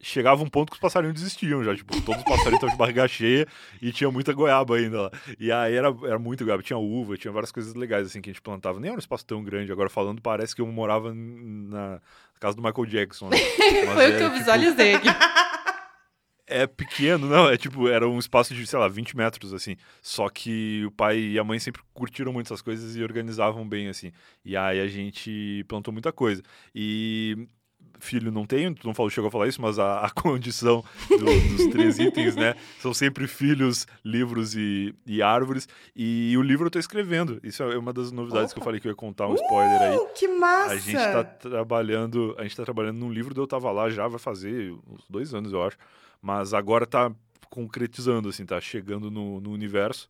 [0.00, 3.08] chegava um ponto que os passarinhos desistiam já, tipo, todos os passarinhos estavam de barriga
[3.08, 3.46] cheia
[3.82, 5.10] e tinha muita goiaba ainda lá.
[5.38, 8.32] E aí era, era muito goiaba, tinha uva, tinha várias coisas legais assim que a
[8.32, 8.78] gente plantava.
[8.78, 12.00] Nem era um espaço tão grande, agora falando parece que eu morava na
[12.38, 13.36] casa do Michael Jackson, né?
[13.58, 15.08] Foi o que era, eu tipo, visualizei aqui.
[16.48, 19.76] é pequeno, não, é tipo, era um espaço de, sei lá, 20 metros, assim.
[20.00, 23.88] Só que o pai e a mãe sempre curtiram muito essas coisas e organizavam bem,
[23.88, 24.12] assim.
[24.44, 26.42] E aí a gente plantou muita coisa.
[26.74, 27.46] E
[28.00, 30.84] filho não tenho, tu não falou, chegou a falar isso, mas a, a condição
[31.18, 32.54] do- dos três itens, né?
[32.80, 35.68] São sempre filhos, livros e, e árvores.
[35.96, 37.40] E o livro eu tô escrevendo.
[37.42, 39.96] Isso é uma das novidades que eu falei que eu ia contar um spoiler aí.
[39.96, 40.72] Uh, que massa!
[40.72, 44.18] A gente tá trabalhando, a gente tá trabalhando num livro, eu tava lá já, vai
[44.18, 45.76] fazer uns dois anos, eu acho.
[46.22, 47.12] Mas agora tá
[47.50, 50.08] concretizando, assim, tá chegando no, no universo,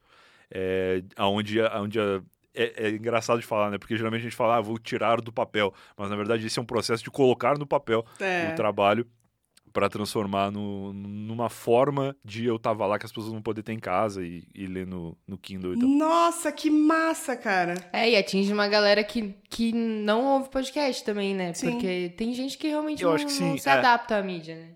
[0.51, 2.21] é, aonde, aonde a-
[2.55, 3.79] é, é engraçado de falar, né?
[3.79, 5.73] Porque geralmente a gente fala, ah, vou tirar do papel.
[5.97, 8.51] Mas na verdade esse é um processo de colocar no papel É.
[8.53, 9.07] o trabalho
[9.71, 13.75] para transformar no, numa forma de eu tava lá que as pessoas vão poder ter
[13.75, 15.89] em casa e, e ler no, no Kindle e tal.
[15.89, 17.75] Nossa, que massa, cara.
[17.93, 21.53] É, e atinge uma galera que, que não ouve podcast também, né?
[21.53, 21.73] Sim.
[21.73, 23.73] Porque tem gente que realmente Eu não, acho que não se é.
[23.73, 24.71] adapta à mídia, né?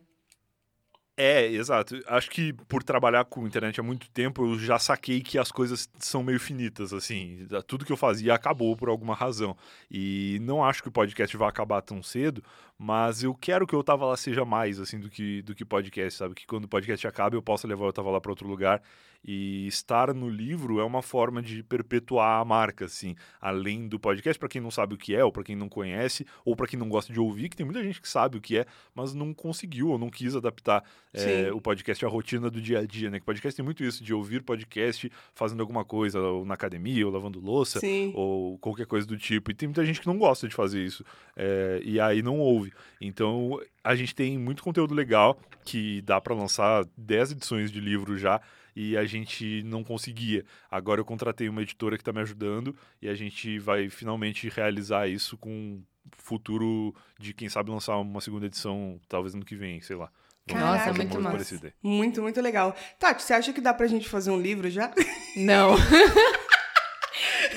[1.14, 2.00] É, exato.
[2.06, 5.86] Acho que por trabalhar com internet há muito tempo, eu já saquei que as coisas
[5.98, 7.46] são meio finitas, assim.
[7.66, 9.54] Tudo que eu fazia acabou por alguma razão.
[9.90, 12.42] E não acho que o podcast vai acabar tão cedo,
[12.82, 16.18] mas eu quero que eu tava lá seja mais, assim, do que, do que podcast,
[16.18, 16.34] sabe?
[16.34, 18.82] Que quando o podcast acaba, eu possa levar eu tava lá para outro lugar.
[19.24, 24.36] E estar no livro é uma forma de perpetuar a marca, assim, além do podcast,
[24.36, 26.76] para quem não sabe o que é, ou para quem não conhece, ou para quem
[26.76, 29.32] não gosta de ouvir, que tem muita gente que sabe o que é, mas não
[29.32, 33.20] conseguiu ou não quis adaptar é, o podcast à rotina do dia a dia, né?
[33.20, 37.12] Que podcast tem muito isso, de ouvir podcast fazendo alguma coisa, ou na academia, ou
[37.12, 38.10] lavando louça, Sim.
[38.16, 39.52] ou qualquer coisa do tipo.
[39.52, 41.04] E tem muita gente que não gosta de fazer isso.
[41.36, 42.71] é, e aí não ouve.
[43.00, 48.16] Então a gente tem muito conteúdo legal que dá para lançar 10 edições de livro
[48.18, 48.40] já.
[48.74, 50.46] E a gente não conseguia.
[50.70, 55.06] Agora eu contratei uma editora que está me ajudando e a gente vai finalmente realizar
[55.08, 55.82] isso com
[56.16, 60.10] futuro de quem sabe lançar uma segunda edição, talvez ano que vem, sei lá.
[60.50, 61.72] Nossa, é muito massa.
[61.82, 62.74] Muito, muito legal.
[62.98, 64.92] Tati, você acha que dá pra gente fazer um livro já?
[65.36, 65.76] Não.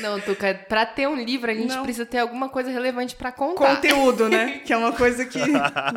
[0.02, 1.84] Não, Tuca, pra ter um livro, a gente não.
[1.84, 3.76] precisa ter alguma coisa relevante para contar.
[3.76, 4.62] Conteúdo, né?
[4.66, 5.40] Que é uma coisa que.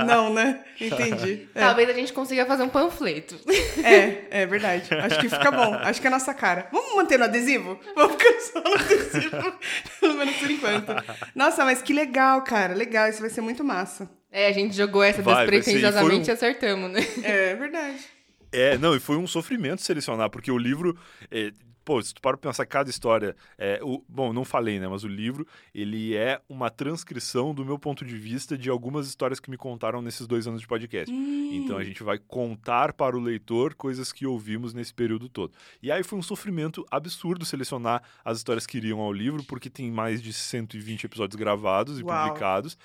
[0.06, 0.62] não, né?
[0.80, 1.48] Entendi.
[1.54, 1.60] É.
[1.60, 3.38] Talvez a gente consiga fazer um panfleto.
[3.82, 4.92] É, é verdade.
[4.94, 5.74] Acho que fica bom.
[5.74, 6.68] Acho que é a nossa cara.
[6.72, 7.78] Vamos manter no adesivo?
[7.94, 9.52] Vamos ficar só no adesivo.
[10.00, 10.92] Pelo menos por enquanto.
[11.34, 12.74] Nossa, mas que legal, cara.
[12.74, 13.08] Legal.
[13.08, 14.10] Isso vai ser muito massa.
[14.30, 16.32] É, a gente jogou essa vai, despretensiosamente um...
[16.32, 17.00] e acertamos, né?
[17.22, 17.98] É, verdade.
[18.52, 20.98] É, não, e foi um sofrimento selecionar, porque o livro.
[21.30, 21.50] É,
[21.88, 25.08] pô, se tu para pensar cada história, é, o, bom, não falei, né, mas o
[25.08, 29.56] livro, ele é uma transcrição do meu ponto de vista de algumas histórias que me
[29.56, 31.10] contaram nesses dois anos de podcast.
[31.10, 31.50] Hum.
[31.50, 35.54] Então a gente vai contar para o leitor coisas que ouvimos nesse período todo.
[35.82, 39.90] E aí foi um sofrimento absurdo selecionar as histórias que iriam ao livro, porque tem
[39.90, 42.26] mais de 120 episódios gravados e Uau.
[42.26, 42.76] publicados,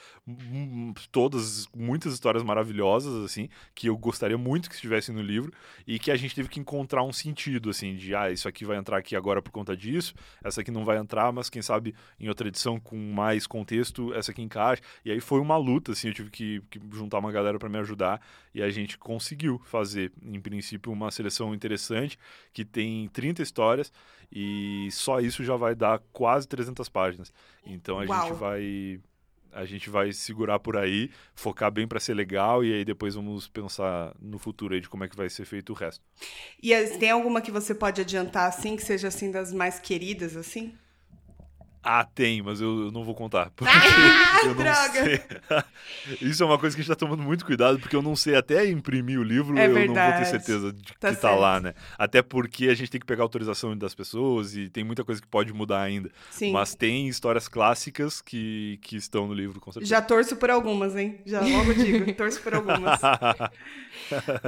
[1.12, 5.52] todas, muitas histórias maravilhosas, assim, que eu gostaria muito que estivessem no livro,
[5.86, 8.78] e que a gente teve que encontrar um sentido, assim, de, ah, isso aqui vai
[8.78, 11.96] entrar entrar aqui agora por conta disso, essa aqui não vai entrar, mas quem sabe
[12.20, 14.82] em outra edição com mais contexto, essa aqui encaixa.
[15.04, 17.78] E aí foi uma luta, assim, eu tive que, que juntar uma galera para me
[17.80, 18.22] ajudar
[18.54, 22.18] e a gente conseguiu fazer, em princípio, uma seleção interessante
[22.54, 23.92] que tem 30 histórias
[24.32, 27.34] e só isso já vai dar quase 300 páginas.
[27.66, 28.28] Então a Uau.
[28.28, 29.00] gente vai
[29.54, 33.48] a gente vai segurar por aí, focar bem para ser legal e aí depois vamos
[33.48, 36.04] pensar no futuro aí de como é que vai ser feito o resto.
[36.62, 40.74] E tem alguma que você pode adiantar assim que seja assim das mais queridas assim?
[41.84, 43.52] Ah, tem, mas eu, eu não vou contar.
[43.56, 45.04] Porque ah, eu não droga!
[45.04, 45.22] Sei.
[46.30, 48.36] Isso é uma coisa que a gente tá tomando muito cuidado, porque eu não sei
[48.36, 50.00] até imprimir o livro, é eu verdade.
[50.00, 51.22] não vou ter certeza de tá que certo.
[51.22, 51.74] tá lá, né?
[51.98, 55.22] Até porque a gente tem que pegar a autorização das pessoas e tem muita coisa
[55.22, 56.10] que pode mudar ainda.
[56.32, 56.54] Sim.
[56.54, 59.90] Mas tem histórias clássicas que, que estão no livro, com certeza.
[59.90, 61.20] Já torço por algumas, hein?
[61.26, 63.00] Já logo digo, torço por algumas.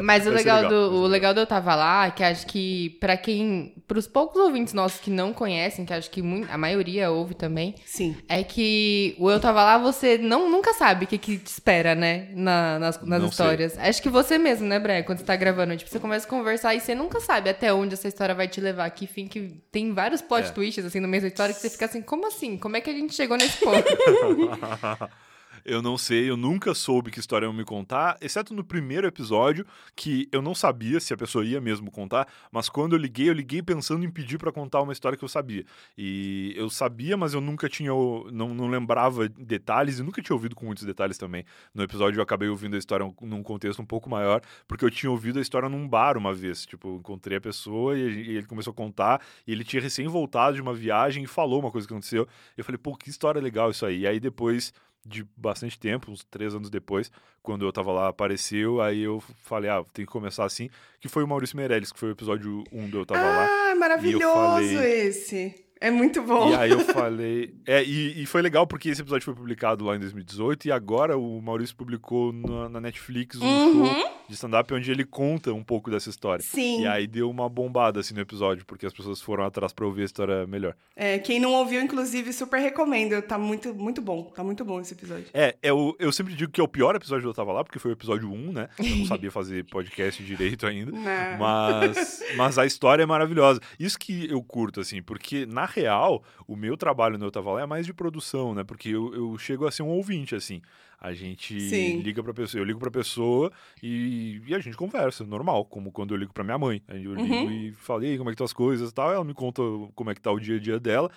[0.01, 3.17] Mas o legal, legal, do, o legal de eu tava lá, que acho que para
[3.17, 7.24] quem, para os poucos ouvintes nossos que não conhecem, que acho que a maioria ouve
[7.33, 8.15] também, Sim.
[8.27, 11.95] é que o eu tava lá, você não, nunca sabe o que, que te espera,
[11.95, 13.73] né, na, nas, nas histórias.
[13.73, 13.83] Sei.
[13.83, 16.75] Acho que você mesmo, né, Bré, quando você tá gravando, tipo, você começa a conversar
[16.75, 18.89] e você nunca sabe até onde essa história vai te levar.
[18.91, 20.51] Que fim que tem vários plot é.
[20.51, 22.57] twists, assim, no meio da história que você fica assim, como assim?
[22.57, 23.85] Como é que a gente chegou nesse ponto?
[25.65, 29.65] Eu não sei, eu nunca soube que história iam me contar, exceto no primeiro episódio,
[29.95, 33.33] que eu não sabia se a pessoa ia mesmo contar, mas quando eu liguei, eu
[33.33, 35.65] liguei pensando em pedir para contar uma história que eu sabia.
[35.97, 40.55] E eu sabia, mas eu nunca tinha, não, não lembrava detalhes e nunca tinha ouvido
[40.55, 41.43] com muitos detalhes também.
[41.73, 45.09] No episódio eu acabei ouvindo a história num contexto um pouco maior, porque eu tinha
[45.09, 46.63] ouvido a história num bar uma vez.
[46.63, 48.01] Tipo, encontrei a pessoa e
[48.35, 51.71] ele começou a contar, e ele tinha recém voltado de uma viagem e falou uma
[51.71, 52.27] coisa que aconteceu.
[52.55, 54.01] Eu falei, pô, que história legal isso aí.
[54.01, 54.71] E aí depois
[55.05, 57.11] de bastante tempo, uns três anos depois,
[57.43, 61.23] quando eu tava lá, apareceu, aí eu falei, ah, tem que começar assim, que foi
[61.23, 63.71] o Maurício Meirelles, que foi o episódio 1 do Eu Tava ah, Lá.
[63.71, 65.07] Ah, maravilhoso falei...
[65.07, 65.65] esse!
[65.79, 66.49] É muito bom.
[66.51, 67.53] E aí eu falei.
[67.67, 71.17] É, e, e, foi legal porque esse episódio foi publicado lá em 2018 e agora
[71.17, 73.85] o Maurício publicou na, na Netflix um uhum.
[73.85, 76.43] show de stand-up onde ele conta um pouco dessa história.
[76.43, 76.81] Sim.
[76.81, 80.03] E aí deu uma bombada assim no episódio, porque as pessoas foram atrás pra ouvir
[80.03, 80.75] a história melhor.
[80.95, 83.21] É, quem não ouviu, inclusive, super recomendo.
[83.21, 84.23] Tá muito, muito bom.
[84.35, 85.27] Tá muito bom esse episódio.
[85.33, 87.63] É, eu, é eu sempre digo que é o pior episódio que eu tava lá,
[87.63, 88.69] porque foi o episódio 1, né?
[88.79, 90.91] Eu não sabia fazer podcast direito ainda.
[90.91, 91.37] Não.
[91.39, 93.59] Mas, mas a história é maravilhosa.
[93.79, 97.61] Isso que eu curto, assim, porque na real, o meu trabalho no Eu Tava Lá
[97.61, 98.63] é mais de produção, né?
[98.63, 100.61] Porque eu, eu chego a ser um ouvinte, assim.
[100.99, 101.99] A gente Sim.
[101.99, 106.13] liga pra pessoa, eu ligo pra pessoa e, e, a gente conversa, normal, como quando
[106.13, 106.81] eu ligo pra minha mãe.
[106.87, 107.51] Eu ligo uhum.
[107.51, 109.13] e falei como é que estão as coisas e tal.
[109.13, 109.61] Ela me conta
[109.93, 111.11] como é que tá o dia a dia dela.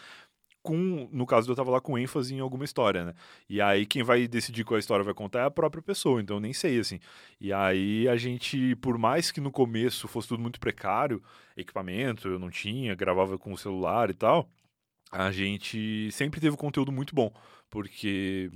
[0.61, 3.15] Com, no caso eu tava lá com ênfase em alguma história, né?
[3.49, 6.37] E aí quem vai decidir qual a história vai contar é a própria pessoa, então
[6.37, 6.99] eu nem sei, assim.
[7.41, 11.23] E aí a gente, por mais que no começo fosse tudo muito precário,
[11.57, 14.51] equipamento eu não tinha, gravava com o celular e tal,
[15.11, 17.33] a gente sempre teve conteúdo muito bom,
[17.71, 18.51] porque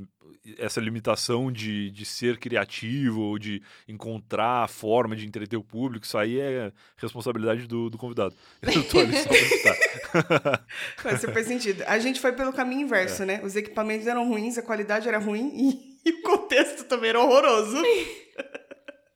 [0.59, 6.05] essa limitação de, de ser criativo ou de encontrar a forma de entreter o público,
[6.05, 8.35] isso aí é responsabilidade do, do convidado.
[8.63, 10.61] Eu tô ali só pra
[10.99, 11.85] Faz super sentido.
[11.87, 13.27] A gente foi pelo caminho inverso, é.
[13.27, 13.41] né?
[13.43, 17.77] Os equipamentos eram ruins, a qualidade era ruim e, e o contexto também era horroroso.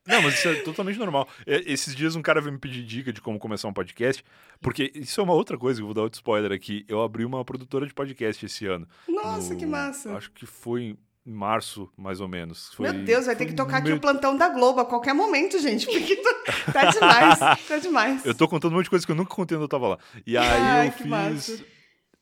[0.06, 1.28] Não, mas isso é totalmente normal.
[1.46, 4.24] Esses dias um cara veio me pedir dica de como começar um podcast,
[4.60, 6.84] porque isso é uma outra coisa, eu vou dar outro spoiler aqui.
[6.88, 8.86] Eu abri uma produtora de podcast esse ano.
[9.08, 10.16] Nossa, no, que massa!
[10.16, 12.72] Acho que foi em março, mais ou menos.
[12.74, 15.58] Foi, Meu Deus, vai ter que tocar aqui o plantão da Globo a qualquer momento,
[15.58, 16.16] gente, porque
[16.72, 18.24] tá demais, tá demais.
[18.24, 19.98] Eu tô contando um monte de coisas que eu nunca contei quando eu tava lá.
[20.24, 21.06] E aí Ai, eu fiz...
[21.06, 21.75] Massa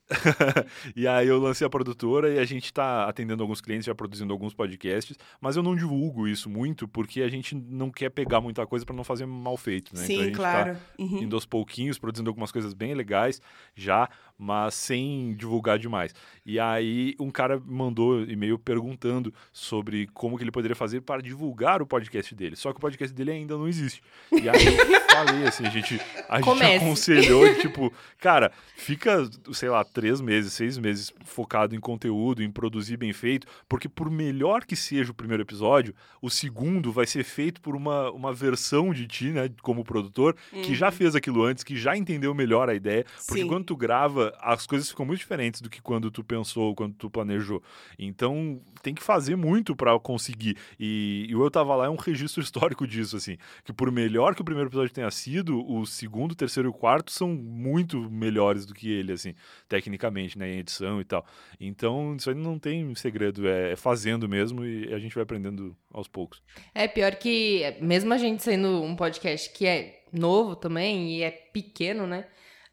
[0.95, 4.31] e aí eu lancei a produtora e a gente está atendendo alguns clientes, já produzindo
[4.31, 8.65] alguns podcasts, mas eu não divulgo isso muito porque a gente não quer pegar muita
[8.67, 10.01] coisa para não fazer mal feito, né?
[10.03, 10.75] Sim, então a gente claro.
[10.75, 11.23] Tá uhum.
[11.23, 13.41] indo aos pouquinhos, produzindo algumas coisas bem legais
[13.75, 16.13] já, mas sem divulgar demais.
[16.45, 21.81] E aí um cara mandou e-mail perguntando sobre como que ele poderia fazer para divulgar
[21.81, 22.55] o podcast dele.
[22.55, 24.03] Só que o podcast dele ainda não existe.
[24.31, 29.83] E aí eu falei assim, a gente, a gente aconselhou, tipo, cara, fica, sei lá,
[29.83, 34.75] três meses, seis meses focado em conteúdo, em produzir bem feito, porque por melhor que
[34.75, 39.29] seja o primeiro episódio, o segundo vai ser feito por uma, uma versão de ti,
[39.29, 40.61] né, como produtor, uhum.
[40.61, 40.91] que já uhum.
[40.91, 43.47] fez aquilo antes, que já entendeu melhor a ideia, porque Sim.
[43.47, 47.09] quando tu grava, as coisas ficam muito diferentes do que quando tu pensou, quando tu
[47.09, 47.61] planejou.
[47.97, 50.57] Então, tem que fazer muito para conseguir.
[50.79, 54.41] E, e Eu Tava Lá é um registro histórico disso, assim, que por melhor que
[54.41, 58.65] o primeiro episódio tenha sido, o segundo, o terceiro e o quarto são muito melhores
[58.65, 59.33] do que ele, assim,
[59.67, 61.25] tecnicamente, né, em edição e tal.
[61.59, 65.75] Então, isso aí não tem segredo, é, é fazendo mesmo e a gente vai aprendendo
[65.91, 66.41] aos poucos.
[66.73, 71.31] É pior que, mesmo a gente sendo um podcast que é novo também e é
[71.31, 72.25] pequeno, né?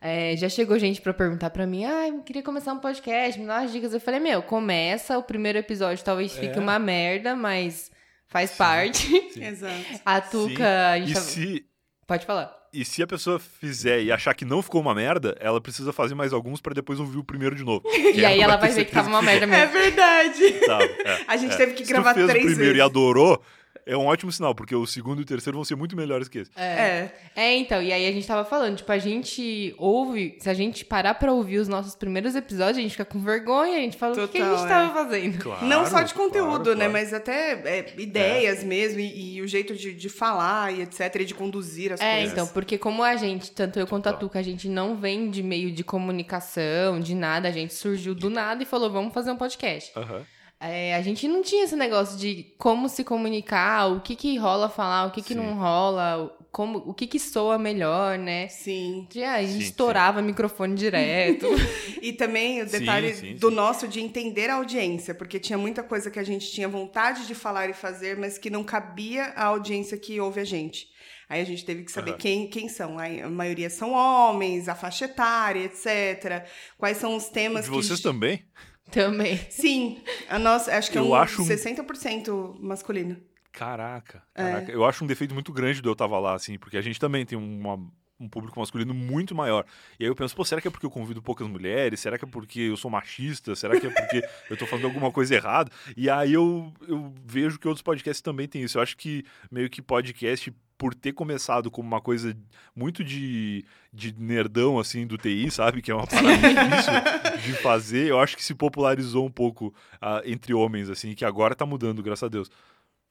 [0.05, 3.47] É, já chegou gente para perguntar para mim, ah, eu queria começar um podcast, me
[3.47, 3.95] dá umas dicas.
[3.95, 6.61] Eu falei, meu, começa, o primeiro episódio talvez fique é.
[6.61, 7.89] uma merda, mas
[8.27, 9.31] faz sim, parte.
[9.31, 9.45] Sim.
[9.47, 10.01] Exato.
[10.05, 10.91] A Tuca.
[10.91, 11.21] A gente e tá...
[11.21, 11.67] se...
[12.05, 12.53] Pode falar.
[12.73, 16.17] E se a pessoa fizer e achar que não ficou uma merda, ela precisa fazer
[16.17, 17.83] mais alguns para depois ouvir o primeiro de novo.
[18.13, 19.63] e aí ela vai ver que tava uma merda mesmo.
[19.63, 20.53] É verdade.
[20.67, 21.57] Tá, é, a gente é.
[21.57, 22.43] teve que gravar três vezes.
[22.43, 22.79] Se tu fez o primeiro vezes.
[22.79, 23.41] e adorou,
[23.87, 26.39] é um ótimo sinal, porque o segundo e o terceiro vão ser muito melhores que
[26.39, 26.51] esse.
[26.57, 26.63] É.
[26.65, 27.15] é.
[27.35, 30.85] É, então, e aí a gente tava falando, tipo, a gente ouve, se a gente
[30.85, 34.15] parar pra ouvir os nossos primeiros episódios, a gente fica com vergonha, a gente fala,
[34.15, 34.69] Total, o que a gente é.
[34.69, 35.39] tava fazendo?
[35.39, 36.93] Claro, Não só de conteúdo, claro, né, claro.
[36.93, 38.65] mas até é, ideias é.
[38.65, 42.15] mesmo, e, e, o jeito de, de falar e etc, e de conduzir as é,
[42.15, 42.31] coisas.
[42.31, 45.31] É, então, porque como a gente, tanto eu quanto a Tuca, a gente não vem
[45.31, 49.31] de meio de comunicação, de nada, a gente surgiu do nada e falou, vamos fazer
[49.31, 49.93] um podcast.
[49.97, 50.19] Aham.
[50.19, 50.25] Uhum.
[50.65, 54.69] É, a gente não tinha esse negócio de como se comunicar, o que que rola
[54.69, 58.47] falar, o que que não rola, como, o que que soa melhor, né?
[58.47, 59.09] Sim.
[59.11, 60.27] De, a gente sim, estourava sim.
[60.27, 61.47] microfone direto.
[62.01, 66.13] e também o detalhe sim, do nosso de entender a audiência, porque tinha muita coisa
[66.13, 69.99] que a gente tinha vontade de falar e fazer, mas que não cabia à audiência
[69.99, 70.87] que ouve a gente.
[71.29, 72.19] Aí a gente teve que saber uhum.
[72.19, 73.01] quem, quem são.
[73.01, 76.47] Aí a maioria são homens, a faixa etária, etc.
[76.79, 77.77] Quais são os temas de que...
[77.77, 78.45] vocês também?
[78.93, 79.39] Também.
[79.51, 80.03] Sim.
[80.29, 83.17] A nossa, acho que eu é um acho 60% masculino.
[83.51, 84.73] Caraca, caraca.
[84.73, 84.75] É.
[84.75, 87.27] Eu acho um defeito muito grande do Eu Tava Lá, assim, porque a gente também
[87.27, 87.79] tem uma,
[88.19, 89.67] um público masculino muito maior.
[89.99, 92.01] E aí eu penso, pô, será que é porque eu convido poucas mulheres?
[92.01, 93.55] Será que é porque eu sou machista?
[93.55, 95.71] Será que é porque eu tô fazendo alguma coisa errada?
[95.97, 98.79] E aí eu, eu vejo que outros podcasts também têm isso.
[98.79, 100.53] Eu acho que meio que podcast
[100.83, 102.37] por ter começado como uma coisa
[102.75, 105.81] muito de, de nerdão, assim, do TI, sabe?
[105.81, 108.09] Que é uma parada difícil de fazer.
[108.09, 112.03] Eu acho que se popularizou um pouco uh, entre homens, assim, que agora tá mudando,
[112.03, 112.51] graças a Deus.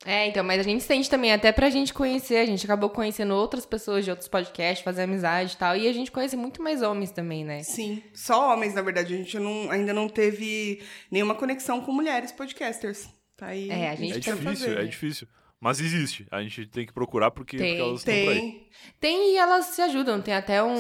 [0.06, 3.34] É, então, mas a gente sente também, até pra gente conhecer, a gente acabou conhecendo
[3.34, 6.82] outras pessoas de outros podcasts, fazer amizade e tal, e a gente conhece muito mais
[6.82, 7.64] homens também, né?
[7.64, 12.34] Sim, só homens, na verdade, a gente não, ainda não teve nenhuma conexão com mulheres
[12.34, 13.08] podcasters.
[13.38, 14.78] Tá aí, é, a gente é difícil, fazer.
[14.78, 15.28] é difícil.
[15.62, 16.26] Mas existe.
[16.32, 18.20] A gente tem que procurar porque, tem, porque elas tem.
[18.20, 18.68] estão por aí.
[19.00, 20.20] Tem e elas se ajudam.
[20.20, 20.76] Tem até um,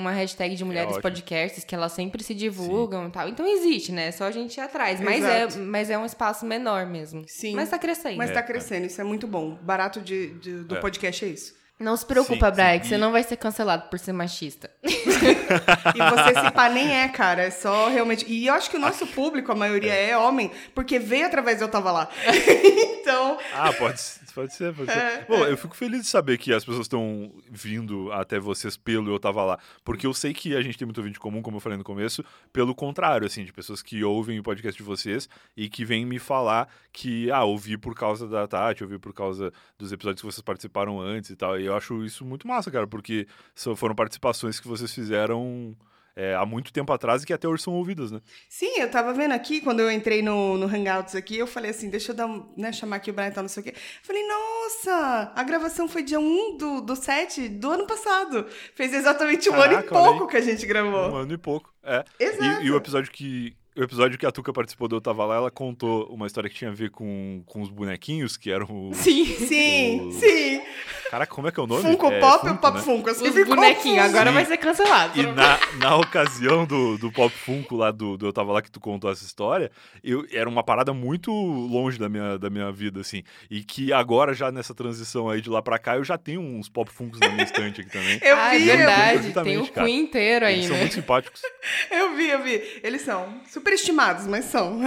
[0.00, 3.08] uma hashtag de mulheres é podcasts que elas sempre se divulgam Sim.
[3.08, 3.28] e tal.
[3.30, 4.08] Então existe, né?
[4.08, 5.00] É só a gente ir atrás.
[5.00, 7.24] Mas é, mas é um espaço menor mesmo.
[7.26, 7.54] Sim.
[7.54, 8.18] Mas tá crescendo.
[8.18, 8.84] Mas tá é, crescendo.
[8.84, 9.58] Isso é muito bom.
[9.62, 10.80] Barato de, de do é.
[10.80, 11.56] podcast é isso.
[11.78, 14.70] Não se preocupa, Brian, que você não vai ser cancelado por ser machista.
[14.82, 17.44] e você se pá nem é, cara.
[17.44, 18.24] É só realmente.
[18.26, 21.58] E eu acho que o nosso público, a maioria é, é homem, porque veio através
[21.58, 22.08] de eu tava lá.
[23.00, 23.38] então.
[23.54, 24.25] Ah, pode ser.
[24.36, 24.98] Pode ser, pode ser.
[24.98, 25.50] É, Bom, é.
[25.50, 29.42] eu fico feliz de saber que as pessoas estão vindo até vocês pelo Eu Tava
[29.42, 29.58] Lá.
[29.82, 32.22] Porque eu sei que a gente tem muito ouvinte comum, como eu falei no começo,
[32.52, 35.26] pelo contrário, assim, de pessoas que ouvem o podcast de vocês
[35.56, 39.50] e que vêm me falar que, ah, ouvi por causa da Tati, ouvi por causa
[39.78, 41.58] dos episódios que vocês participaram antes e tal.
[41.58, 43.26] E eu acho isso muito massa, cara, porque
[43.74, 45.74] foram participações que vocês fizeram
[46.16, 48.22] é, há muito tempo atrás e que até hoje são ouvidas, né?
[48.48, 51.90] Sim, eu tava vendo aqui, quando eu entrei no, no Hangouts aqui, eu falei assim,
[51.90, 53.74] deixa eu dar, né, chamar aqui o Brian e tal, não sei o quê.
[54.02, 58.46] falei, nossa, a gravação foi dia 1 do, do 7 do ano passado.
[58.74, 61.12] Fez exatamente um Caraca, ano e pouco que a gente gravou.
[61.12, 62.02] Um ano e pouco, é.
[62.18, 62.62] Exato.
[62.62, 65.36] E, e o episódio que o episódio que a Tuca participou do Eu Tava Lá,
[65.36, 68.96] ela contou uma história que tinha a ver com, com os bonequinhos, que eram os...
[68.96, 69.24] Sim.
[69.26, 70.62] Sim, Os- sim.
[71.10, 71.82] Caraca, como é que é o nome?
[71.82, 72.82] Funko é, Pop ou Funko, Pop né?
[72.82, 73.08] Funko?
[73.08, 74.34] Eu Os bonequinhos, agora Sim.
[74.34, 75.18] vai ser cancelado.
[75.18, 78.70] E na, na ocasião do, do Pop Funko lá do, do Eu Tava Lá que
[78.70, 79.70] tu contou essa história,
[80.02, 83.22] eu, era uma parada muito longe da minha, da minha vida, assim.
[83.48, 86.68] E que agora, já nessa transição aí de lá pra cá, eu já tenho uns
[86.68, 88.18] Pop Funkos na minha estante aqui também.
[88.22, 89.32] Eu ah, é vi, eu vi, verdade.
[89.44, 89.86] Tem o cara.
[89.86, 90.80] Queen inteiro aí, Eles são né?
[90.80, 91.42] muito simpáticos,
[91.90, 92.80] eu vi, eu vi.
[92.82, 94.78] Eles são superestimados, mas são.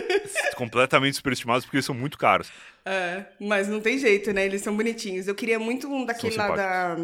[0.56, 2.48] completamente superestimados, porque eles são muito caros.
[2.86, 4.44] É, mas não tem jeito, né?
[4.46, 5.26] Eles são bonitinhos.
[5.28, 6.96] Eu queria muito um daquele lá da,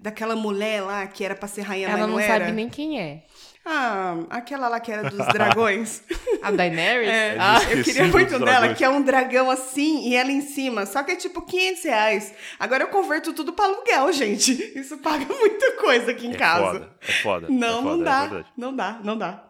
[0.00, 2.52] daquela mulher lá que era pra ser rainha, Ela mas não não sabe era.
[2.52, 3.22] nem quem é.
[3.64, 6.02] Ah, aquela lá que era dos dragões.
[6.42, 7.08] A Daenerys?
[7.08, 10.84] É, Ah, eu queria muito dela, que é um dragão assim e ela em cima.
[10.86, 12.34] Só que é tipo 500 reais.
[12.58, 14.52] Agora eu converto tudo pra aluguel, gente.
[14.76, 16.72] Isso paga muita coisa aqui em É casa.
[16.72, 17.46] foda, é foda.
[17.48, 18.20] Não, é foda, não é dá.
[18.22, 18.46] verdade.
[18.56, 19.44] não dá, não dá.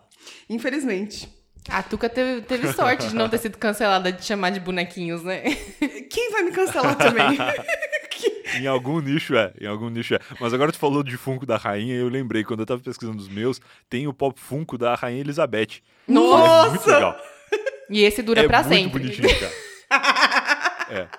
[0.49, 1.29] Infelizmente.
[1.68, 5.43] a Tuca teve, teve sorte de não ter sido cancelada de chamar de bonequinhos, né?
[6.11, 7.39] Quem vai me cancelar também?
[8.61, 10.18] Em algum nicho é, em algum nicho é.
[10.39, 13.29] Mas agora tu falou de Funko da rainha, eu lembrei, quando eu tava pesquisando os
[13.29, 13.59] meus,
[13.89, 15.81] tem o Pop Funko da rainha Elizabeth.
[16.07, 16.95] É muito Nossa!
[16.95, 17.16] legal.
[17.89, 19.01] E esse dura é pra muito sempre.
[19.01, 21.09] bonitinho, cara.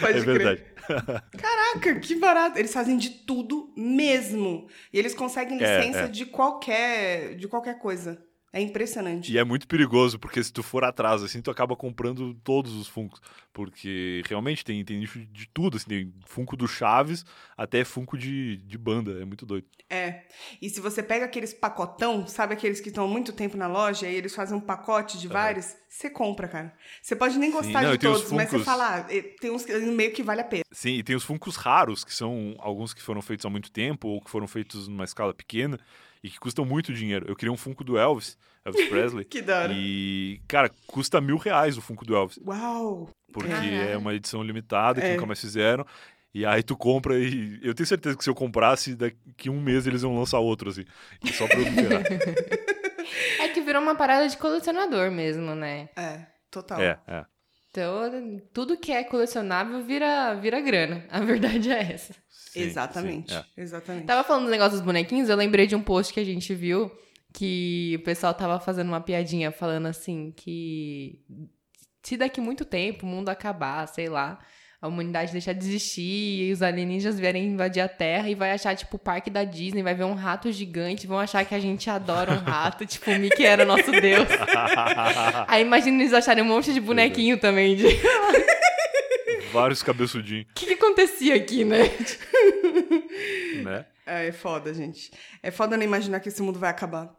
[0.00, 0.24] Pode é crer.
[0.24, 0.62] verdade.
[1.36, 2.58] Caraca, que barato.
[2.58, 4.68] Eles fazem de tudo mesmo.
[4.92, 6.08] E eles conseguem É, licença é.
[6.08, 8.22] de qualquer de qualquer coisa.
[8.58, 9.32] É impressionante.
[9.32, 12.88] E é muito perigoso, porque se tu for atrás, assim, tu acaba comprando todos os
[12.88, 13.20] Funkos.
[13.52, 17.24] Porque realmente tem, tem nicho de tudo, assim, tem Funko do Chaves
[17.56, 19.22] até Funko de, de banda.
[19.22, 19.64] É muito doido.
[19.88, 20.24] É.
[20.60, 24.08] E se você pega aqueles pacotão, sabe aqueles que estão há muito tempo na loja
[24.08, 26.74] e eles fazem um pacote de vários, você compra, cara.
[27.00, 29.06] Você pode nem gostar Não, e de todos, mas você fala, ah,
[29.40, 30.64] tem uns que meio que vale a pena.
[30.72, 34.08] Sim, e tem os Funkos raros, que são alguns que foram feitos há muito tempo
[34.08, 35.78] ou que foram feitos numa escala pequena
[36.22, 37.26] e que custam muito dinheiro.
[37.28, 39.24] Eu queria um Funko do Elvis, Elvis Presley.
[39.24, 39.72] Que da hora.
[39.74, 42.38] E, cara, custa mil reais o Funko do Elvis.
[42.46, 43.08] Uau!
[43.32, 43.74] Porque Caralho.
[43.88, 45.12] é uma edição limitada que É.
[45.14, 45.86] nunca mais fizeram.
[46.34, 49.86] E aí tu compra e eu tenho certeza que se eu comprasse, daqui um mês
[49.86, 50.84] eles iam lançar outro, assim.
[51.24, 52.02] E Só pra eu liberar.
[53.40, 55.88] É que virou uma parada de colecionador mesmo, né?
[55.96, 56.80] É, total.
[56.80, 57.24] é, é.
[57.70, 61.06] Então, tudo que é colecionável vira, vira grana.
[61.10, 62.14] A verdade é essa.
[62.50, 63.32] Sim, exatamente.
[63.32, 63.62] sim, é.
[63.62, 64.06] Exatamente.
[64.06, 66.90] Tava falando do negócio dos bonequinhos, eu lembrei de um post que a gente viu
[67.32, 71.20] que o pessoal tava fazendo uma piadinha falando assim que
[72.02, 74.38] se daqui muito tempo o mundo acabar, sei lá,
[74.80, 78.76] a humanidade deixar de existir e os alienígenas vierem invadir a Terra e vai achar,
[78.76, 81.90] tipo, o parque da Disney, vai ver um rato gigante, vão achar que a gente
[81.90, 84.28] adora um rato, tipo, o Mickey era nosso deus.
[85.48, 87.86] Aí imagina eles acharem um monte de bonequinho também de...
[89.48, 91.84] O Vários cabeçudinhos, que, que acontecia aqui, né?
[93.64, 93.86] né?
[94.06, 95.10] É, é foda, gente.
[95.42, 97.14] É foda não imaginar que esse mundo vai acabar.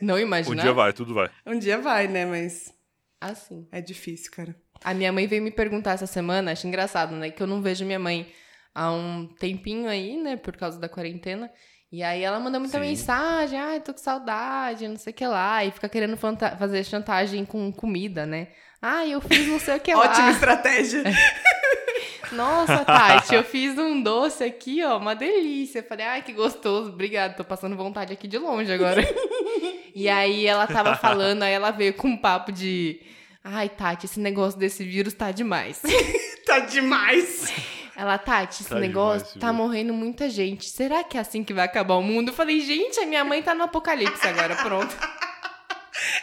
[0.00, 0.62] Não Um imaginar.
[0.62, 1.30] dia vai, tudo vai.
[1.46, 2.26] Um dia vai, né?
[2.26, 2.72] Mas
[3.20, 3.66] Assim.
[3.70, 4.54] é difícil, cara.
[4.82, 7.30] A minha mãe veio me perguntar essa semana, acho engraçado, né?
[7.30, 8.26] Que eu não vejo minha mãe
[8.74, 10.36] há um tempinho aí, né?
[10.36, 11.50] Por causa da quarentena.
[11.90, 12.86] E aí ela manda muita Sim.
[12.86, 15.64] mensagem, ai, tô com saudade, não sei o que lá.
[15.64, 18.48] E fica querendo fazer chantagem com comida, né?
[18.84, 20.00] Ai, eu fiz não sei o que lá.
[20.00, 21.04] Ótima estratégia.
[22.32, 25.80] Nossa, Tati, eu fiz um doce aqui, ó, uma delícia.
[25.80, 29.02] Eu falei, ai, que gostoso, obrigada, tô passando vontade aqui de longe agora.
[29.94, 33.00] e aí ela tava falando, aí ela veio com um papo de.
[33.44, 35.80] Ai, Tati, esse negócio desse vírus tá demais.
[36.46, 37.52] tá demais.
[37.94, 39.56] Ela, Tati, esse Tá negócio demais tá vírus.
[39.56, 40.64] morrendo muita gente.
[40.70, 42.28] Será que é assim que vai acabar o mundo?
[42.30, 44.96] Eu falei, gente, a minha mãe tá no apocalipse agora, pronto.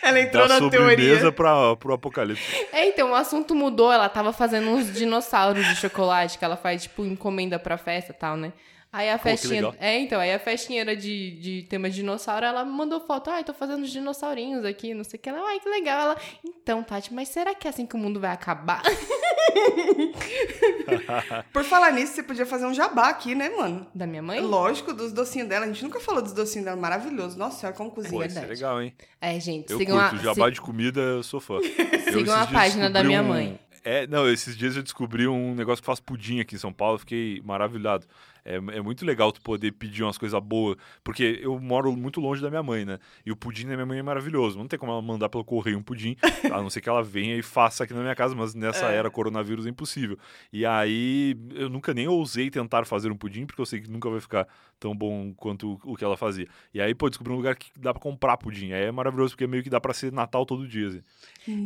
[0.02, 1.32] Ela entrou Da na teoria.
[1.32, 2.68] pra, pro apocalipse.
[2.72, 3.92] É, então, o assunto mudou.
[3.92, 8.16] Ela tava fazendo uns dinossauros de chocolate que ela faz, tipo, encomenda pra festa e
[8.16, 8.54] tal, né?
[8.92, 9.72] Aí a que festinha.
[9.80, 13.30] É, então, aí a festinha era de, de tema de dinossauro, ela mandou foto.
[13.30, 15.30] Ai, tô fazendo os dinossaurinhos aqui, não sei o que.
[15.30, 16.02] Ela, ai, que legal.
[16.02, 18.82] Ela, então, Tati, mas será que é assim que o mundo vai acabar?
[21.54, 23.86] Por falar nisso, você podia fazer um jabá aqui, né, mano?
[23.94, 24.40] Da minha mãe?
[24.40, 25.66] Lógico, dos docinhos dela.
[25.66, 26.80] A gente nunca falou dos docinhos dela.
[26.80, 27.38] Maravilhoso.
[27.38, 28.20] Nossa senhora, como cozinha.
[28.22, 28.94] Pô, isso é legal, hein?
[29.22, 30.16] É, gente, Eu sigam curto.
[30.16, 30.24] a.
[30.24, 31.60] Jabá se- de comida, eu sou fã.
[32.12, 33.60] Sigam a página da minha um- mãe.
[33.84, 37.00] É, não, esses dias eu descobri um negócio que faz pudim aqui em São Paulo,
[37.00, 38.06] fiquei maravilhado.
[38.46, 42.42] É, é muito legal tu poder pedir umas coisas boas, porque eu moro muito longe
[42.42, 43.00] da minha mãe, né?
[43.26, 44.58] E o pudim da minha mãe é maravilhoso.
[44.58, 46.16] Não tem como ela mandar pelo correio um pudim,
[46.52, 48.96] a não ser que ela venha e faça aqui na minha casa, mas nessa É.
[48.96, 50.18] era coronavírus é impossível.
[50.52, 54.10] E aí eu nunca nem ousei tentar fazer um pudim, porque eu sei que nunca
[54.10, 54.48] vai ficar
[54.80, 56.48] tão bom quanto o que ela fazia.
[56.74, 58.72] E aí, pô, descobri um lugar que dá pra comprar pudim.
[58.72, 61.02] Aí é maravilhoso, porque meio que dá pra ser Natal todo dia, assim.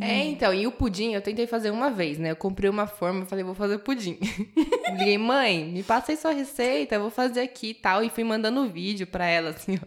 [0.00, 2.30] É, então, e o pudim eu tentei fazer uma vez, né?
[2.30, 4.18] Eu comprei uma forma e falei, vou fazer pudim.
[4.98, 8.02] liguei, mãe, me passa aí sua receita, eu vou fazer aqui e tal.
[8.02, 9.86] E fui mandando vídeo pra ela, assim, ó.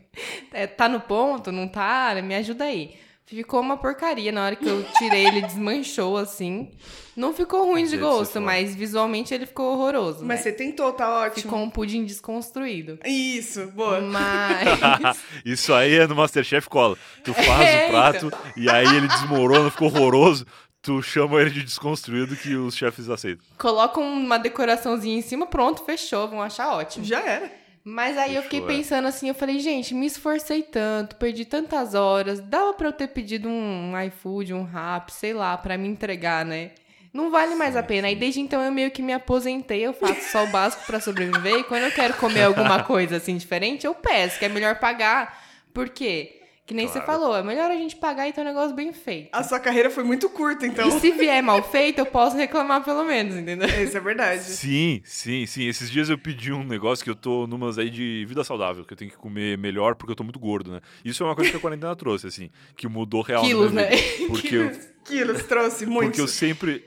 [0.52, 2.16] É, tá no ponto, não tá?
[2.24, 2.96] Me ajuda aí.
[3.26, 4.32] Ficou uma porcaria.
[4.32, 6.72] Na hora que eu tirei, ele desmanchou, assim.
[7.14, 10.24] Não ficou ruim de gosto, mas visualmente ele ficou horroroso.
[10.24, 10.44] Mas né?
[10.44, 11.42] você tentou, tá ótimo.
[11.42, 13.00] Ficou um pudim desconstruído.
[13.04, 14.00] Isso, boa.
[14.00, 15.18] Mas.
[15.44, 16.96] Isso aí é no Masterchef cola.
[17.24, 18.40] Tu faz é, o prato então.
[18.56, 20.46] e aí ele desmorona, ficou horroroso.
[20.88, 23.44] Tu chama ele de desconstruído que os chefes aceitam.
[23.58, 27.04] Coloca uma decoraçãozinha em cima, pronto, fechou, vão achar ótimo.
[27.04, 27.52] Já era.
[27.84, 28.66] Mas aí Fechou, eu fiquei é.
[28.66, 33.10] pensando assim, eu falei, gente, me esforcei tanto, perdi tantas horas, dava para eu ter
[33.10, 36.72] pedido um iFood, um Rap, sei lá, para me entregar, né?
[37.12, 38.08] Não vale mais sim, a pena.
[38.08, 38.14] Sim.
[38.14, 41.58] Aí desde então eu meio que me aposentei, eu faço só o básico para sobreviver
[41.58, 45.46] e quando eu quero comer alguma coisa assim diferente, eu peço, que é melhor pagar.
[45.74, 46.44] Por quê?
[46.68, 47.00] Que nem claro.
[47.00, 49.30] você falou, é melhor a gente pagar e ter um negócio bem feito.
[49.32, 50.86] A sua carreira foi muito curta, então.
[50.86, 53.70] E se vier mal feito, eu posso reclamar pelo menos, entendeu?
[53.82, 54.44] Isso é verdade.
[54.44, 55.66] Sim, sim, sim.
[55.66, 58.92] Esses dias eu pedi um negócio que eu tô numas aí de vida saudável, que
[58.92, 60.82] eu tenho que comer melhor porque eu tô muito gordo, né?
[61.06, 63.50] Isso é uma coisa que a quarentena trouxe, assim, que mudou realmente.
[63.50, 63.90] Quilos, né?
[64.28, 64.84] Porque quilos, eu...
[65.06, 66.08] quilos trouxe muito.
[66.08, 66.84] Porque eu sempre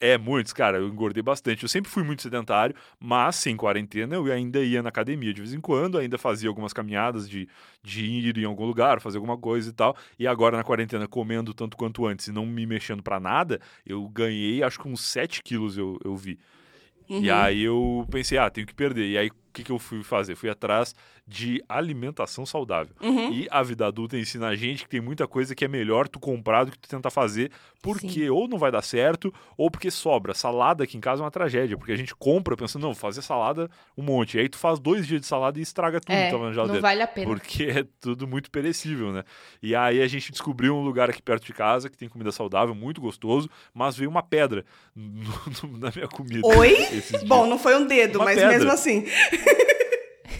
[0.00, 1.62] é, muitos, cara, eu engordei bastante.
[1.62, 5.52] Eu sempre fui muito sedentário, mas sem quarentena eu ainda ia na academia de vez
[5.52, 7.46] em quando, ainda fazia algumas caminhadas de,
[7.82, 9.94] de ir em algum lugar, fazer alguma coisa e tal.
[10.18, 14.08] E agora na quarentena, comendo tanto quanto antes e não me mexendo para nada, eu
[14.08, 16.38] ganhei acho que uns 7 quilos eu, eu vi.
[17.10, 17.22] Uhum.
[17.22, 19.06] E aí eu pensei, ah, tenho que perder.
[19.06, 20.34] E aí o que, que eu fui fazer?
[20.34, 20.94] Fui atrás
[21.30, 22.92] de alimentação saudável.
[23.00, 23.32] Uhum.
[23.32, 26.18] E a vida adulta ensina a gente que tem muita coisa que é melhor tu
[26.18, 28.30] comprar do que tu tentar fazer, porque Sim.
[28.30, 30.34] ou não vai dar certo, ou porque sobra.
[30.34, 33.70] Salada aqui em casa é uma tragédia, porque a gente compra pensando, não, fazer salada
[33.96, 34.36] um monte.
[34.36, 36.66] E aí tu faz dois dias de salada e estraga tudo é, geladeira.
[36.66, 37.28] Não vale a pena.
[37.28, 39.22] Porque é tudo muito perecível, né?
[39.62, 42.74] E aí a gente descobriu um lugar aqui perto de casa que tem comida saudável,
[42.74, 44.64] muito gostoso, mas veio uma pedra
[44.96, 45.22] no,
[45.62, 46.44] no, na minha comida.
[46.44, 46.76] Oi?
[47.28, 48.50] Bom, não foi um dedo, uma mas pedra.
[48.50, 49.04] mesmo assim.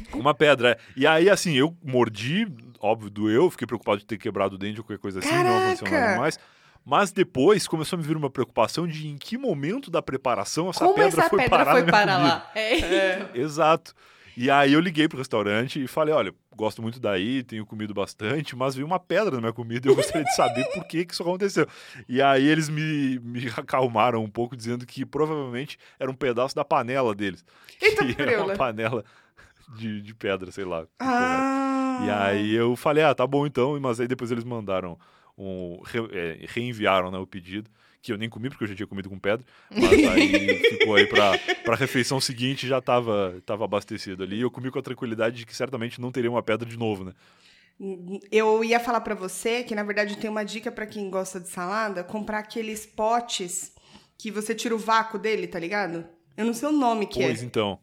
[0.15, 0.71] Uma pedra.
[0.73, 0.79] É.
[0.97, 2.47] E aí, assim, eu mordi,
[2.81, 5.49] óbvio, doeu, fiquei preocupado de ter quebrado o dente ou qualquer coisa assim, Caraca.
[5.49, 6.39] não aconteceu nada mais.
[6.85, 10.81] Mas depois começou a me vir uma preocupação de em que momento da preparação essa
[10.81, 12.35] Como pedra essa foi pedra parar foi na para comida.
[12.35, 12.51] lá?
[12.55, 12.81] É.
[12.81, 13.31] é.
[13.35, 13.95] Exato.
[14.37, 18.57] E aí eu liguei pro restaurante e falei, olha, gosto muito daí, tenho comido bastante,
[18.57, 21.13] mas veio uma pedra na minha comida e eu gostaria de saber por que, que
[21.13, 21.67] isso aconteceu.
[22.09, 26.65] E aí eles me, me acalmaram um pouco, dizendo que provavelmente era um pedaço da
[26.65, 27.45] panela deles.
[27.81, 29.05] Eita, que era uma panela
[29.77, 30.87] de, de pedra, sei lá.
[30.99, 32.05] Ah.
[32.05, 34.99] E aí eu falei, ah, tá bom então, mas aí depois eles mandaram
[35.37, 35.81] um.
[35.85, 37.71] Re, é, reenviaram né, o pedido,
[38.03, 41.07] que eu nem comi porque eu já tinha comido com pedra, mas aí ficou aí
[41.07, 44.37] pra, pra refeição seguinte já tava, tava abastecido ali.
[44.37, 47.05] E eu comi com a tranquilidade de que certamente não teria uma pedra de novo,
[47.05, 47.13] né?
[48.31, 51.49] Eu ia falar para você que, na verdade, tem uma dica para quem gosta de
[51.49, 53.73] salada: comprar aqueles potes
[54.19, 56.05] que você tira o vácuo dele, tá ligado?
[56.37, 57.29] Eu não sei o nome que pois é.
[57.29, 57.79] Pois então.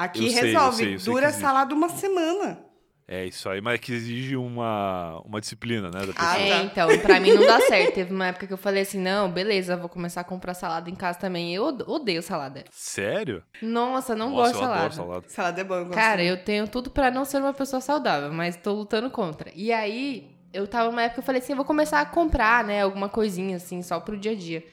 [0.00, 0.76] Aqui eu resolve.
[0.76, 2.58] Sei, eu sei, eu sei Dura a salada uma semana.
[3.06, 6.06] É isso aí, mas que exige uma, uma disciplina, né?
[6.06, 7.94] Da ah, é, então, pra mim não dá certo.
[7.94, 10.94] Teve uma época que eu falei assim: não, beleza, vou começar a comprar salada em
[10.94, 11.52] casa também.
[11.52, 12.64] Eu odeio salada.
[12.70, 13.42] Sério?
[13.60, 14.94] Nossa, não Nossa, gosto de salada.
[14.94, 15.24] salada.
[15.28, 15.94] Salada é bom, eu gosto.
[15.94, 19.50] Cara, eu tenho tudo pra não ser uma pessoa saudável, mas tô lutando contra.
[19.56, 22.64] E aí, eu tava numa época que eu falei assim: eu vou começar a comprar,
[22.64, 24.64] né, alguma coisinha assim, só pro dia a dia.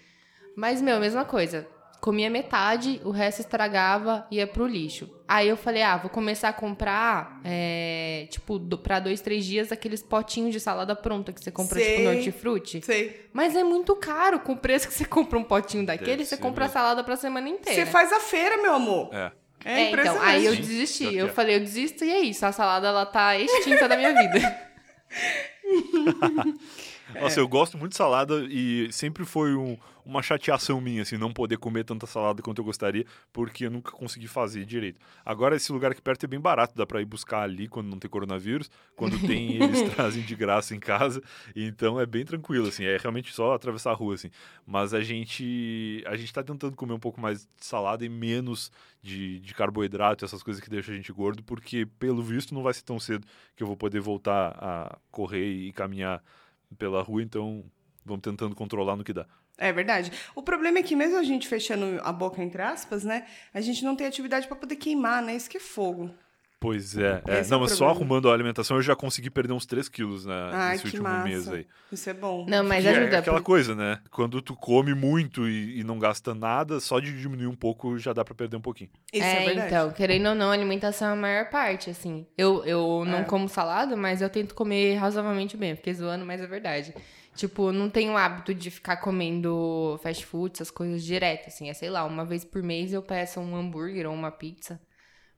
[0.56, 1.68] Mas, meu, mesma coisa
[2.00, 5.10] comia metade, o resto estragava, ia pro lixo.
[5.28, 9.72] Aí eu falei, ah, vou começar a comprar, é, tipo, do, pra dois, três dias,
[9.72, 12.82] aqueles potinhos de salada pronta que você compra, tipo, sei, tipo, no hortifruti.
[12.86, 13.28] Sei.
[13.34, 14.40] Mas é muito caro.
[14.40, 17.50] Com o preço que você compra um potinho daquele, você compra a salada pra semana
[17.50, 17.86] inteira.
[17.86, 19.10] Você faz a feira, meu amor.
[19.14, 19.32] É.
[19.66, 21.16] É, é então, aí eu desisti.
[21.16, 22.46] Eu falei, eu desisto e é isso.
[22.46, 24.68] A salada, ela tá extinta da minha vida.
[27.14, 27.42] Nossa, é.
[27.42, 29.78] eu gosto muito de salada e sempre foi um,
[30.08, 33.92] uma chateação minha, assim, não poder comer tanta salada quanto eu gostaria, porque eu nunca
[33.92, 35.00] consegui fazer direito.
[35.26, 38.00] Agora, esse lugar aqui perto é bem barato, dá pra ir buscar ali quando não
[38.00, 38.72] tem coronavírus.
[38.96, 41.22] Quando tem, eles trazem de graça em casa.
[41.56, 44.30] Então é bem tranquilo, assim, é realmente só atravessar a rua, assim.
[44.66, 48.72] Mas a gente, a gente tá tentando comer um pouco mais de salada e menos
[49.02, 52.74] de, de carboidrato, essas coisas que deixam a gente gordo, porque pelo visto não vai
[52.74, 56.24] ser tão cedo que eu vou poder voltar a correr e caminhar
[56.78, 57.64] pela rua, então
[58.06, 59.26] vamos tentando controlar no que dá.
[59.58, 60.12] É verdade.
[60.36, 63.84] O problema é que mesmo a gente fechando a boca entre aspas, né, a gente
[63.84, 65.36] não tem atividade para poder queimar, né?
[65.36, 66.12] Isso que é fogo.
[66.60, 67.22] Pois é.
[67.28, 67.40] é.
[67.42, 70.26] É Não, o mas só arrumando a alimentação eu já consegui perder uns 3 quilos
[70.26, 71.24] né, Ai, nesse último massa.
[71.28, 71.68] mês aí.
[71.92, 72.46] Isso é bom.
[72.50, 73.20] Não, mas Que é ajuda.
[73.20, 74.00] aquela por- coisa, né?
[74.10, 78.12] Quando tu come muito e, e não gasta nada, só de diminuir um pouco já
[78.12, 78.90] dá pra perder um pouquinho.
[79.14, 79.68] Isso é, é, verdade.
[79.68, 82.26] então, querendo ou não, a alimentação é a maior parte, assim.
[82.36, 83.24] Eu, eu não É.
[83.24, 85.76] como salada, mas eu tento comer razoavelmente bem.
[85.76, 86.92] Fiquei zoando, mas é verdade.
[87.36, 91.70] Tipo, não tenho o hábito de ficar comendo fast food, essas coisas direto, assim.
[91.70, 94.82] É, sei lá, uma vez por mês eu peço um hambúrguer ou uma pizza.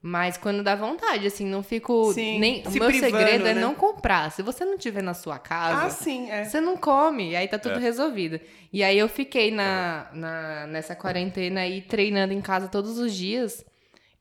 [0.01, 2.13] Mas quando dá vontade, assim, não fico...
[2.13, 2.63] Sim, nem...
[2.63, 3.59] se O meu privando, segredo é né?
[3.59, 4.31] não comprar.
[4.31, 5.87] Se você não tiver na sua casa...
[5.87, 6.45] Ah, sim, é.
[6.45, 7.79] Você não come, e aí tá tudo É.
[7.79, 8.39] resolvido.
[8.71, 13.65] E aí eu fiquei na, na, nessa quarentena aí treinando em casa todos os dias.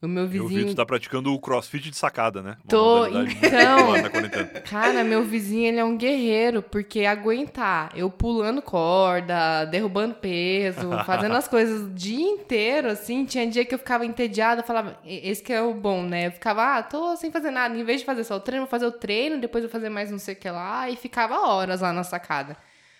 [0.00, 0.66] O meu Eu vi, vizinho.
[0.66, 2.56] tu tá praticando o crossfit de sacada, né?
[2.68, 3.88] Tô, muito então.
[4.70, 11.34] Cara, meu vizinho, ele é um guerreiro, porque aguentar eu pulando corda, derrubando peso, fazendo
[11.34, 15.42] as coisas o dia inteiro, assim, tinha dia que eu ficava entediada, falava, "E- esse
[15.42, 16.28] que é o bom, né?
[16.28, 18.70] Eu ficava, ah, tô sem fazer nada, em vez de fazer só o treino, vou
[18.70, 21.80] fazer o treino, depois vou fazer mais não sei o que lá, e ficava horas
[21.80, 22.56] lá na sacada.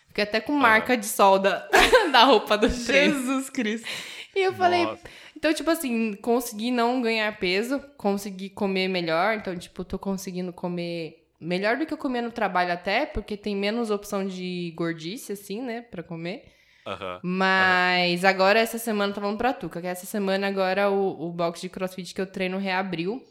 [0.09, 1.69] Fiquei até com marca de sol da,
[2.11, 3.15] da roupa do treino.
[3.15, 3.87] Jesus Cristo.
[4.35, 5.01] E eu falei, Nossa.
[5.39, 9.37] Então, tipo assim, consegui não ganhar peso, consegui comer melhor.
[9.37, 13.55] Então, tipo, tô conseguindo comer melhor do que eu comia no trabalho até, porque tem
[13.55, 16.43] menos opção de gordice, assim, né, pra comer.
[16.85, 17.21] Aham.
[17.23, 21.61] Mas agora, essa semana, tá falando pra Tuca, que essa semana agora o, o box
[21.61, 23.23] de crossfit que eu treino reabriu,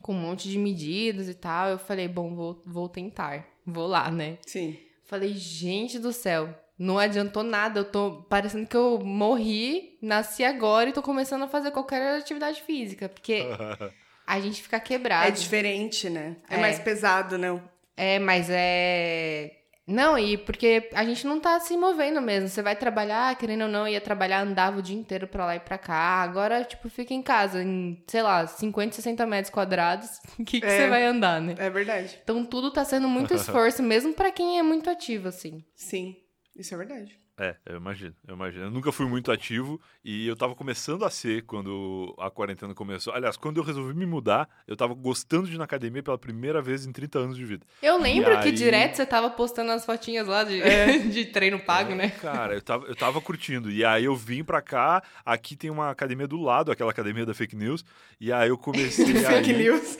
[0.00, 1.68] com um monte de medidas e tal.
[1.68, 4.38] Eu falei, bom, vou, vou tentar, vou lá, né.
[4.46, 4.78] Sim.
[5.04, 7.80] Falei, gente do céu, não adiantou nada.
[7.80, 12.62] Eu tô parecendo que eu morri, nasci agora e tô começando a fazer qualquer atividade
[12.62, 13.08] física.
[13.08, 13.46] Porque
[14.26, 15.26] a gente fica quebrado.
[15.28, 16.36] É diferente, né?
[16.48, 16.58] É, É.
[16.58, 17.62] mais pesado, não.
[17.96, 19.54] É, mas é.
[19.90, 22.46] Não, e porque a gente não tá se movendo mesmo.
[22.46, 25.60] Você vai trabalhar, querendo ou não, ia trabalhar, andava o dia inteiro pra lá e
[25.60, 26.22] pra cá.
[26.22, 30.10] Agora, tipo, fica em casa, em, sei lá, 50, 60 metros quadrados.
[30.38, 30.76] O que, que É.
[30.82, 31.54] você vai andar, né?
[31.58, 32.20] É verdade.
[32.22, 35.64] Então tudo tá sendo muito esforço, mesmo pra quem é muito ativo, assim.
[35.74, 36.14] Sim.
[36.58, 37.16] Isso é verdade.
[37.40, 38.64] É, eu imagino, eu imagino.
[38.64, 43.12] Eu nunca fui muito ativo e eu tava começando a ser quando a quarentena começou.
[43.14, 46.60] Aliás, quando eu resolvi me mudar, eu tava gostando de ir na academia pela primeira
[46.60, 47.64] vez em 30 anos de vida.
[47.80, 50.58] Eu lembro E que aí- direto você tava postando as fotinhas lá de,
[51.14, 52.10] de treino pago, né?
[52.10, 53.70] Cara, eu tava, eu tava curtindo.
[53.70, 57.34] E aí eu vim pra cá, aqui tem uma academia do lado, aquela academia da
[57.34, 57.84] fake news.
[58.20, 59.96] E aí eu comecei Fake aí, news.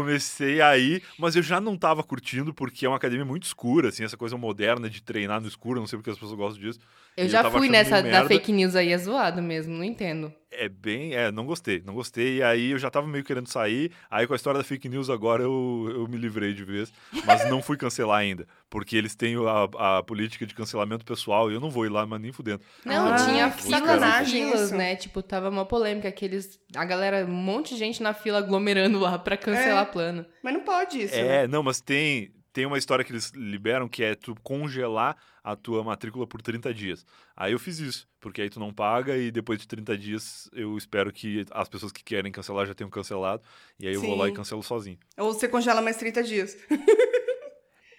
[0.00, 4.04] Comecei aí, mas eu já não tava curtindo porque é uma academia muito escura, assim,
[4.04, 6.80] essa coisa moderna de treinar no escuro, não sei porque as pessoas gostam disso.
[7.16, 10.30] Eu E já tava fui nessa da fake news aí, é zoado mesmo, não entendo.
[10.50, 11.14] É bem.
[11.14, 12.36] É, não gostei, não gostei.
[12.38, 13.90] E aí eu já tava meio querendo sair.
[14.10, 16.92] Aí com a história da fake news agora eu, eu me livrei de vez.
[17.24, 18.46] Mas não fui cancelar ainda.
[18.68, 22.04] Porque eles têm a, a política de cancelamento pessoal e eu não vou ir lá,
[22.06, 22.60] mas nem fudendo.
[22.84, 24.96] Não, Ah, tinha filas e sacanagem filas, né?
[24.96, 26.58] Tipo, tava uma polêmica, aqueles.
[26.74, 29.90] A galera, um monte de gente na fila aglomerando lá pra cancelar É.
[29.90, 30.24] plano.
[30.42, 31.44] Mas não pode isso, né?
[31.44, 35.54] É, não, mas tem, tem uma história que eles liberam que é tu congelar a
[35.54, 37.04] tua matrícula por 30 dias.
[37.36, 40.74] Aí eu fiz isso, porque aí tu não paga e depois de 30 dias eu
[40.78, 43.42] espero que as pessoas que querem cancelar já tenham cancelado.
[43.78, 44.36] E aí eu vou lá e Sim.
[44.36, 44.98] cancelo sozinho.
[45.18, 46.56] Ou você congela mais 30 dias.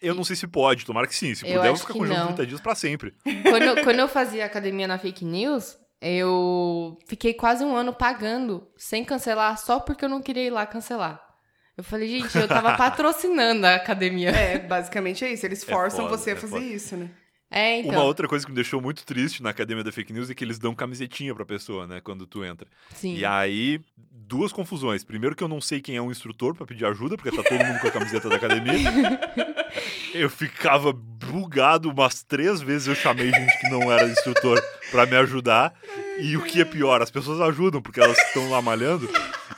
[0.02, 1.36] Eu não sei se pode, tomara que sim.
[1.36, 2.34] Se Eu puder, eu ficar que congelando não.
[2.36, 3.14] 30 dias pra sempre.
[3.44, 8.68] Quando, eu- quando eu fazia academia na fake news, eu fiquei quase um ano pagando
[8.76, 11.27] sem cancelar, só porque eu não queria ir lá cancelar.
[11.78, 14.32] Eu falei, gente, eu tava patrocinando a academia.
[14.32, 15.46] É, basicamente é isso.
[15.46, 16.66] Eles forçam foda, você é a fazer foda.
[16.66, 17.10] isso, né?
[17.50, 17.92] É, então.
[17.92, 20.44] Uma outra coisa que me deixou muito triste na academia da fake news é que
[20.44, 22.68] eles dão camisetinha pra pessoa, né, quando tu entra.
[22.94, 23.16] Sim.
[23.16, 25.04] E aí, duas confusões.
[25.04, 27.64] Primeiro que eu não sei quem é um instrutor pra pedir ajuda, porque tá todo
[27.64, 28.92] mundo com a camiseta da academia.
[30.14, 34.62] Eu ficava bugado umas três vezes, eu chamei gente que não era instrutor
[34.92, 35.74] pra me ajudar.
[36.20, 39.10] E o que é pior, as pessoas ajudam, porque elas estão lá malhando.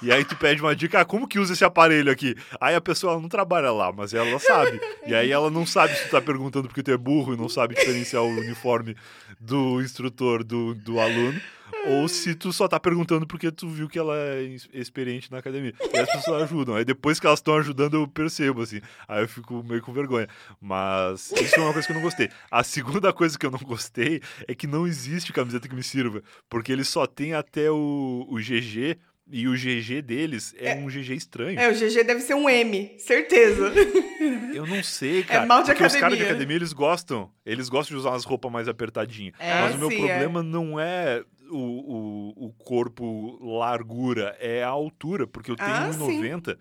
[0.02, 2.36] E aí tu pede uma dica, ah, como que usa esse aparelho aqui?
[2.60, 4.80] Aí a pessoa não trabalha lá, mas ela sabe.
[5.06, 7.50] E aí ela não sabe se tu tá perguntando porque tu é burro e não
[7.50, 8.96] sabe diferenciar o uniforme
[9.40, 11.40] do instrutor do, do aluno.
[11.86, 15.74] Ou se tu só tá perguntando porque tu viu que ela é experiente na academia.
[15.94, 16.76] E as pessoas ajudam.
[16.76, 18.82] Aí depois que elas estão ajudando, eu percebo, assim.
[19.08, 20.28] Aí eu fico meio com vergonha.
[20.62, 22.30] Mas isso é uma coisa que eu não gostei.
[22.52, 26.22] A segunda coisa que eu não gostei é que não existe camiseta que me sirva.
[26.50, 28.98] Porque eles só tem até o, o GG.
[29.32, 31.60] E o GG deles é, um GG estranho.
[31.60, 33.72] É, o GG deve ser um M, certeza.
[34.56, 35.44] Eu não sei, cara.
[35.44, 36.32] É mal de porque os caras de academia.
[36.32, 37.32] academia, eles gostam.
[37.46, 39.36] Eles gostam de usar umas roupas mais apertadinhas.
[39.38, 44.68] É, Mas o meu sim, problema não é o, o, o corpo largura, é a
[44.70, 45.26] altura.
[45.28, 46.58] Porque eu tenho Ah, 1,90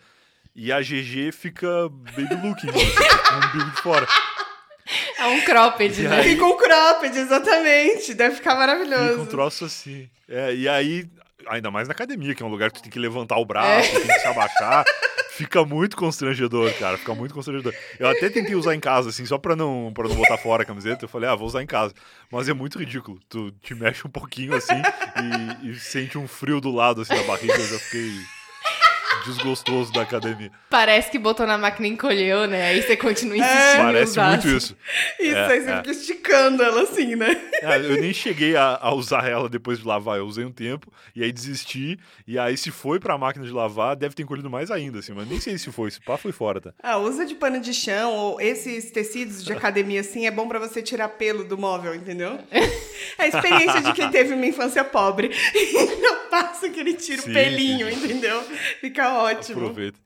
[0.54, 4.06] e a GG fica baby looking, assim, com o umbigo de fora.
[5.18, 6.16] É um cropped, E né?
[6.16, 8.14] aí- Fica um cropped, exatamente.
[8.14, 9.26] Deve ficar Fica um maravilhoso.
[9.26, 10.08] troço assim.
[10.28, 11.06] É, e aí,
[11.46, 13.88] ainda mais na academia, que é um lugar que tu tem que levantar o braço,
[13.96, 14.00] é.
[14.00, 14.84] tem que se abaixar.
[15.38, 16.98] Fica muito constrangedor, cara.
[16.98, 17.72] Fica muito constrangedor.
[17.96, 20.66] Eu até tentei usar em casa, assim, só pra não, pra não botar fora a
[20.66, 21.04] camiseta.
[21.04, 21.94] Eu falei, ah, vou usar em casa.
[22.28, 23.20] Mas é muito ridículo.
[23.28, 24.74] Tu te mexe um pouquinho, assim,
[25.62, 27.54] e, e sente um frio do lado, assim, da barriga.
[27.54, 28.10] Eu já fiquei
[29.24, 30.50] desgostoso da academia.
[30.70, 32.68] Parece que botou na máquina e encolheu, né?
[32.68, 33.38] Aí você continua é.
[33.38, 33.80] insistindo.
[33.80, 34.76] É, parece muito isso.
[35.18, 35.76] Isso, é, aí você é.
[35.78, 37.36] fica esticando ela assim, né?
[37.62, 40.18] É, eu nem cheguei a, a, usar ela depois de lavar.
[40.18, 41.98] Eu usei um tempo e aí desisti.
[42.26, 45.12] E aí, se foi pra máquina de lavar, deve ter encolhido mais ainda, assim.
[45.12, 45.90] Mas nem sei se foi.
[45.90, 46.74] Se pá, foi fora, tá?
[46.82, 50.58] Ah, usa de pano de chão ou esses tecidos de academia, assim, é bom para
[50.58, 52.38] você tirar pelo do móvel, entendeu?
[52.50, 52.88] É
[53.18, 55.30] a experiência de quem teve uma infância pobre.
[56.08, 58.04] Eu passo aquele tiro sim, pelinho, sim.
[58.04, 58.42] entendeu?
[58.80, 59.60] Fica ótimo.
[59.60, 59.98] Aproveita.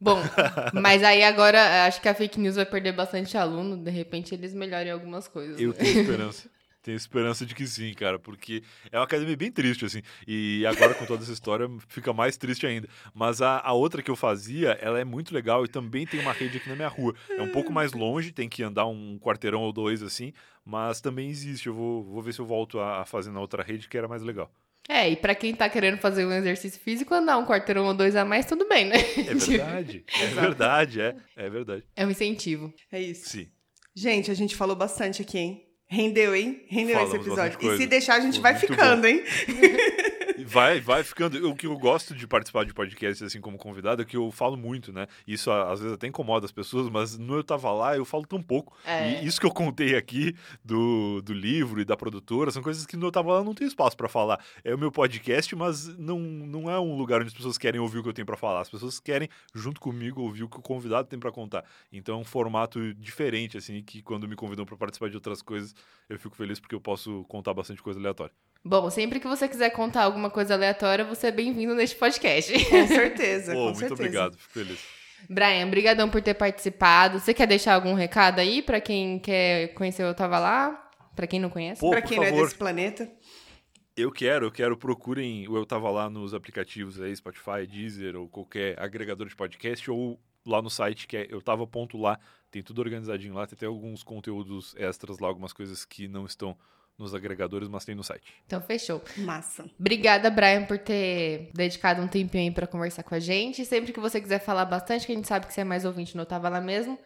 [0.00, 0.18] Bom,
[0.72, 4.54] mas aí agora acho que a fake news vai perder bastante aluno, de repente eles
[4.54, 5.60] melhorem algumas coisas.
[5.60, 5.74] Eu né?
[5.74, 6.50] tenho esperança.
[6.82, 10.00] Tenho esperança de que sim, cara, porque é uma academia bem triste, assim.
[10.26, 12.88] E agora, com toda essa história, fica mais triste ainda.
[13.12, 16.32] Mas a, a outra que eu fazia, ela é muito legal e também tem uma
[16.32, 17.14] rede aqui na minha rua.
[17.28, 20.32] É um pouco mais longe, tem que andar um quarteirão ou dois, assim,
[20.64, 21.66] mas também existe.
[21.66, 24.08] Eu vou, vou ver se eu volto a, a fazer na outra rede, que era
[24.08, 24.50] mais legal.
[24.92, 28.16] É, e pra quem tá querendo fazer um exercício físico, andar um quarteirão ou dois
[28.16, 28.96] a mais, tudo bem, né?
[28.96, 31.84] É verdade, é verdade, é, é verdade.
[31.94, 32.74] É um incentivo.
[32.90, 33.28] É isso.
[33.28, 33.46] Sim.
[33.94, 35.62] Gente, a gente falou bastante aqui, hein?
[35.88, 36.64] Rendeu, hein?
[36.68, 37.72] Rendeu Falamos esse episódio.
[37.72, 39.06] E se deixar, a gente vai ficando, bom.
[39.06, 39.22] hein?
[40.44, 41.48] vai, vai ficando.
[41.48, 44.56] O que eu gosto de participar de podcasts assim como convidado é que eu falo
[44.56, 45.06] muito, né?
[45.26, 48.42] Isso às vezes até incomoda as pessoas, mas no Eu Tava Lá eu falo tão
[48.42, 48.76] pouco.
[48.84, 49.22] É.
[49.22, 50.34] E isso que eu contei aqui
[50.64, 53.66] do, do livro e da produtora são coisas que no Eu Tava Lá não tem
[53.66, 54.42] espaço para falar.
[54.64, 57.98] É o meu podcast, mas não, não é um lugar onde as pessoas querem ouvir
[57.98, 58.60] o que eu tenho para falar.
[58.60, 61.64] As pessoas querem, junto comigo, ouvir o que o convidado tem para contar.
[61.92, 65.74] Então é um formato diferente, assim, que quando me convidam para participar de outras coisas,
[66.08, 68.34] eu fico feliz porque eu posso contar bastante coisa aleatória.
[68.62, 72.52] Bom, sempre que você quiser contar alguma coisa aleatória, você é bem-vindo neste podcast.
[72.66, 74.02] Com certeza, Pô, com muito certeza.
[74.02, 74.84] obrigado, fico feliz.
[75.28, 77.18] Brian, brigadão por ter participado.
[77.18, 80.90] Você quer deixar algum recado aí para quem quer conhecer Eu Tava Lá?
[81.16, 81.80] Para quem não conhece?
[81.80, 83.10] Para quem não é desse planeta?
[83.96, 88.28] Eu quero, eu quero, procurem o Eu Tava Lá nos aplicativos aí, Spotify, Deezer ou
[88.28, 92.18] qualquer agregador de podcast ou lá no site que é eu tava ponto lá,
[92.50, 96.56] tem tudo organizadinho lá, tem até alguns conteúdos extras lá, algumas coisas que não estão
[97.00, 98.22] nos agregadores, mas tem no site.
[98.46, 99.02] Então, fechou.
[99.16, 99.64] Massa.
[99.78, 103.64] Obrigada, Brian, por ter dedicado um tempinho aí pra conversar com a gente.
[103.64, 106.16] Sempre que você quiser falar bastante, que a gente sabe que você é mais ouvinte,
[106.16, 106.98] não tava lá mesmo,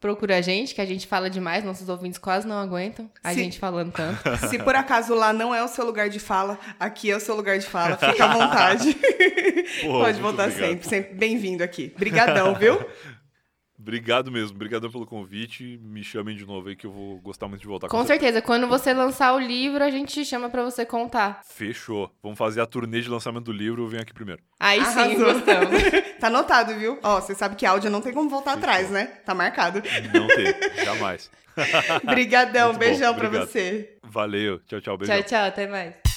[0.00, 3.40] procura a gente, que a gente fala demais, nossos ouvintes quase não aguentam a Se...
[3.40, 4.20] gente falando tanto.
[4.48, 7.34] Se por acaso lá não é o seu lugar de fala, aqui é o seu
[7.34, 8.94] lugar de fala, fica à vontade.
[9.82, 10.68] Porra, Pode voltar obrigado.
[10.68, 11.92] sempre, sempre bem-vindo aqui.
[11.96, 12.78] Obrigadão, viu?
[13.78, 15.78] Obrigado mesmo, obrigado pelo convite.
[15.82, 18.42] Me chamem de novo aí que eu vou gostar muito de voltar com, com certeza.
[18.42, 21.42] Quando você lançar o livro, a gente te chama para você contar.
[21.44, 22.10] Fechou.
[22.22, 24.42] Vamos fazer a turnê de lançamento do livro, eu venho aqui primeiro.
[24.58, 25.04] Aí Arrasou.
[25.04, 25.82] sim, gostamos.
[26.18, 26.98] tá anotado, viu?
[27.02, 28.68] Ó, você sabe que áudio não tem como voltar Fechou.
[28.68, 29.06] atrás, né?
[29.24, 29.82] Tá marcado.
[30.12, 31.30] Não tem, jamais.
[32.02, 33.96] Obrigadão, beijão para você.
[34.02, 34.60] Valeu.
[34.60, 35.16] Tchau, tchau, beijão.
[35.16, 36.07] Tchau, tchau, até mais.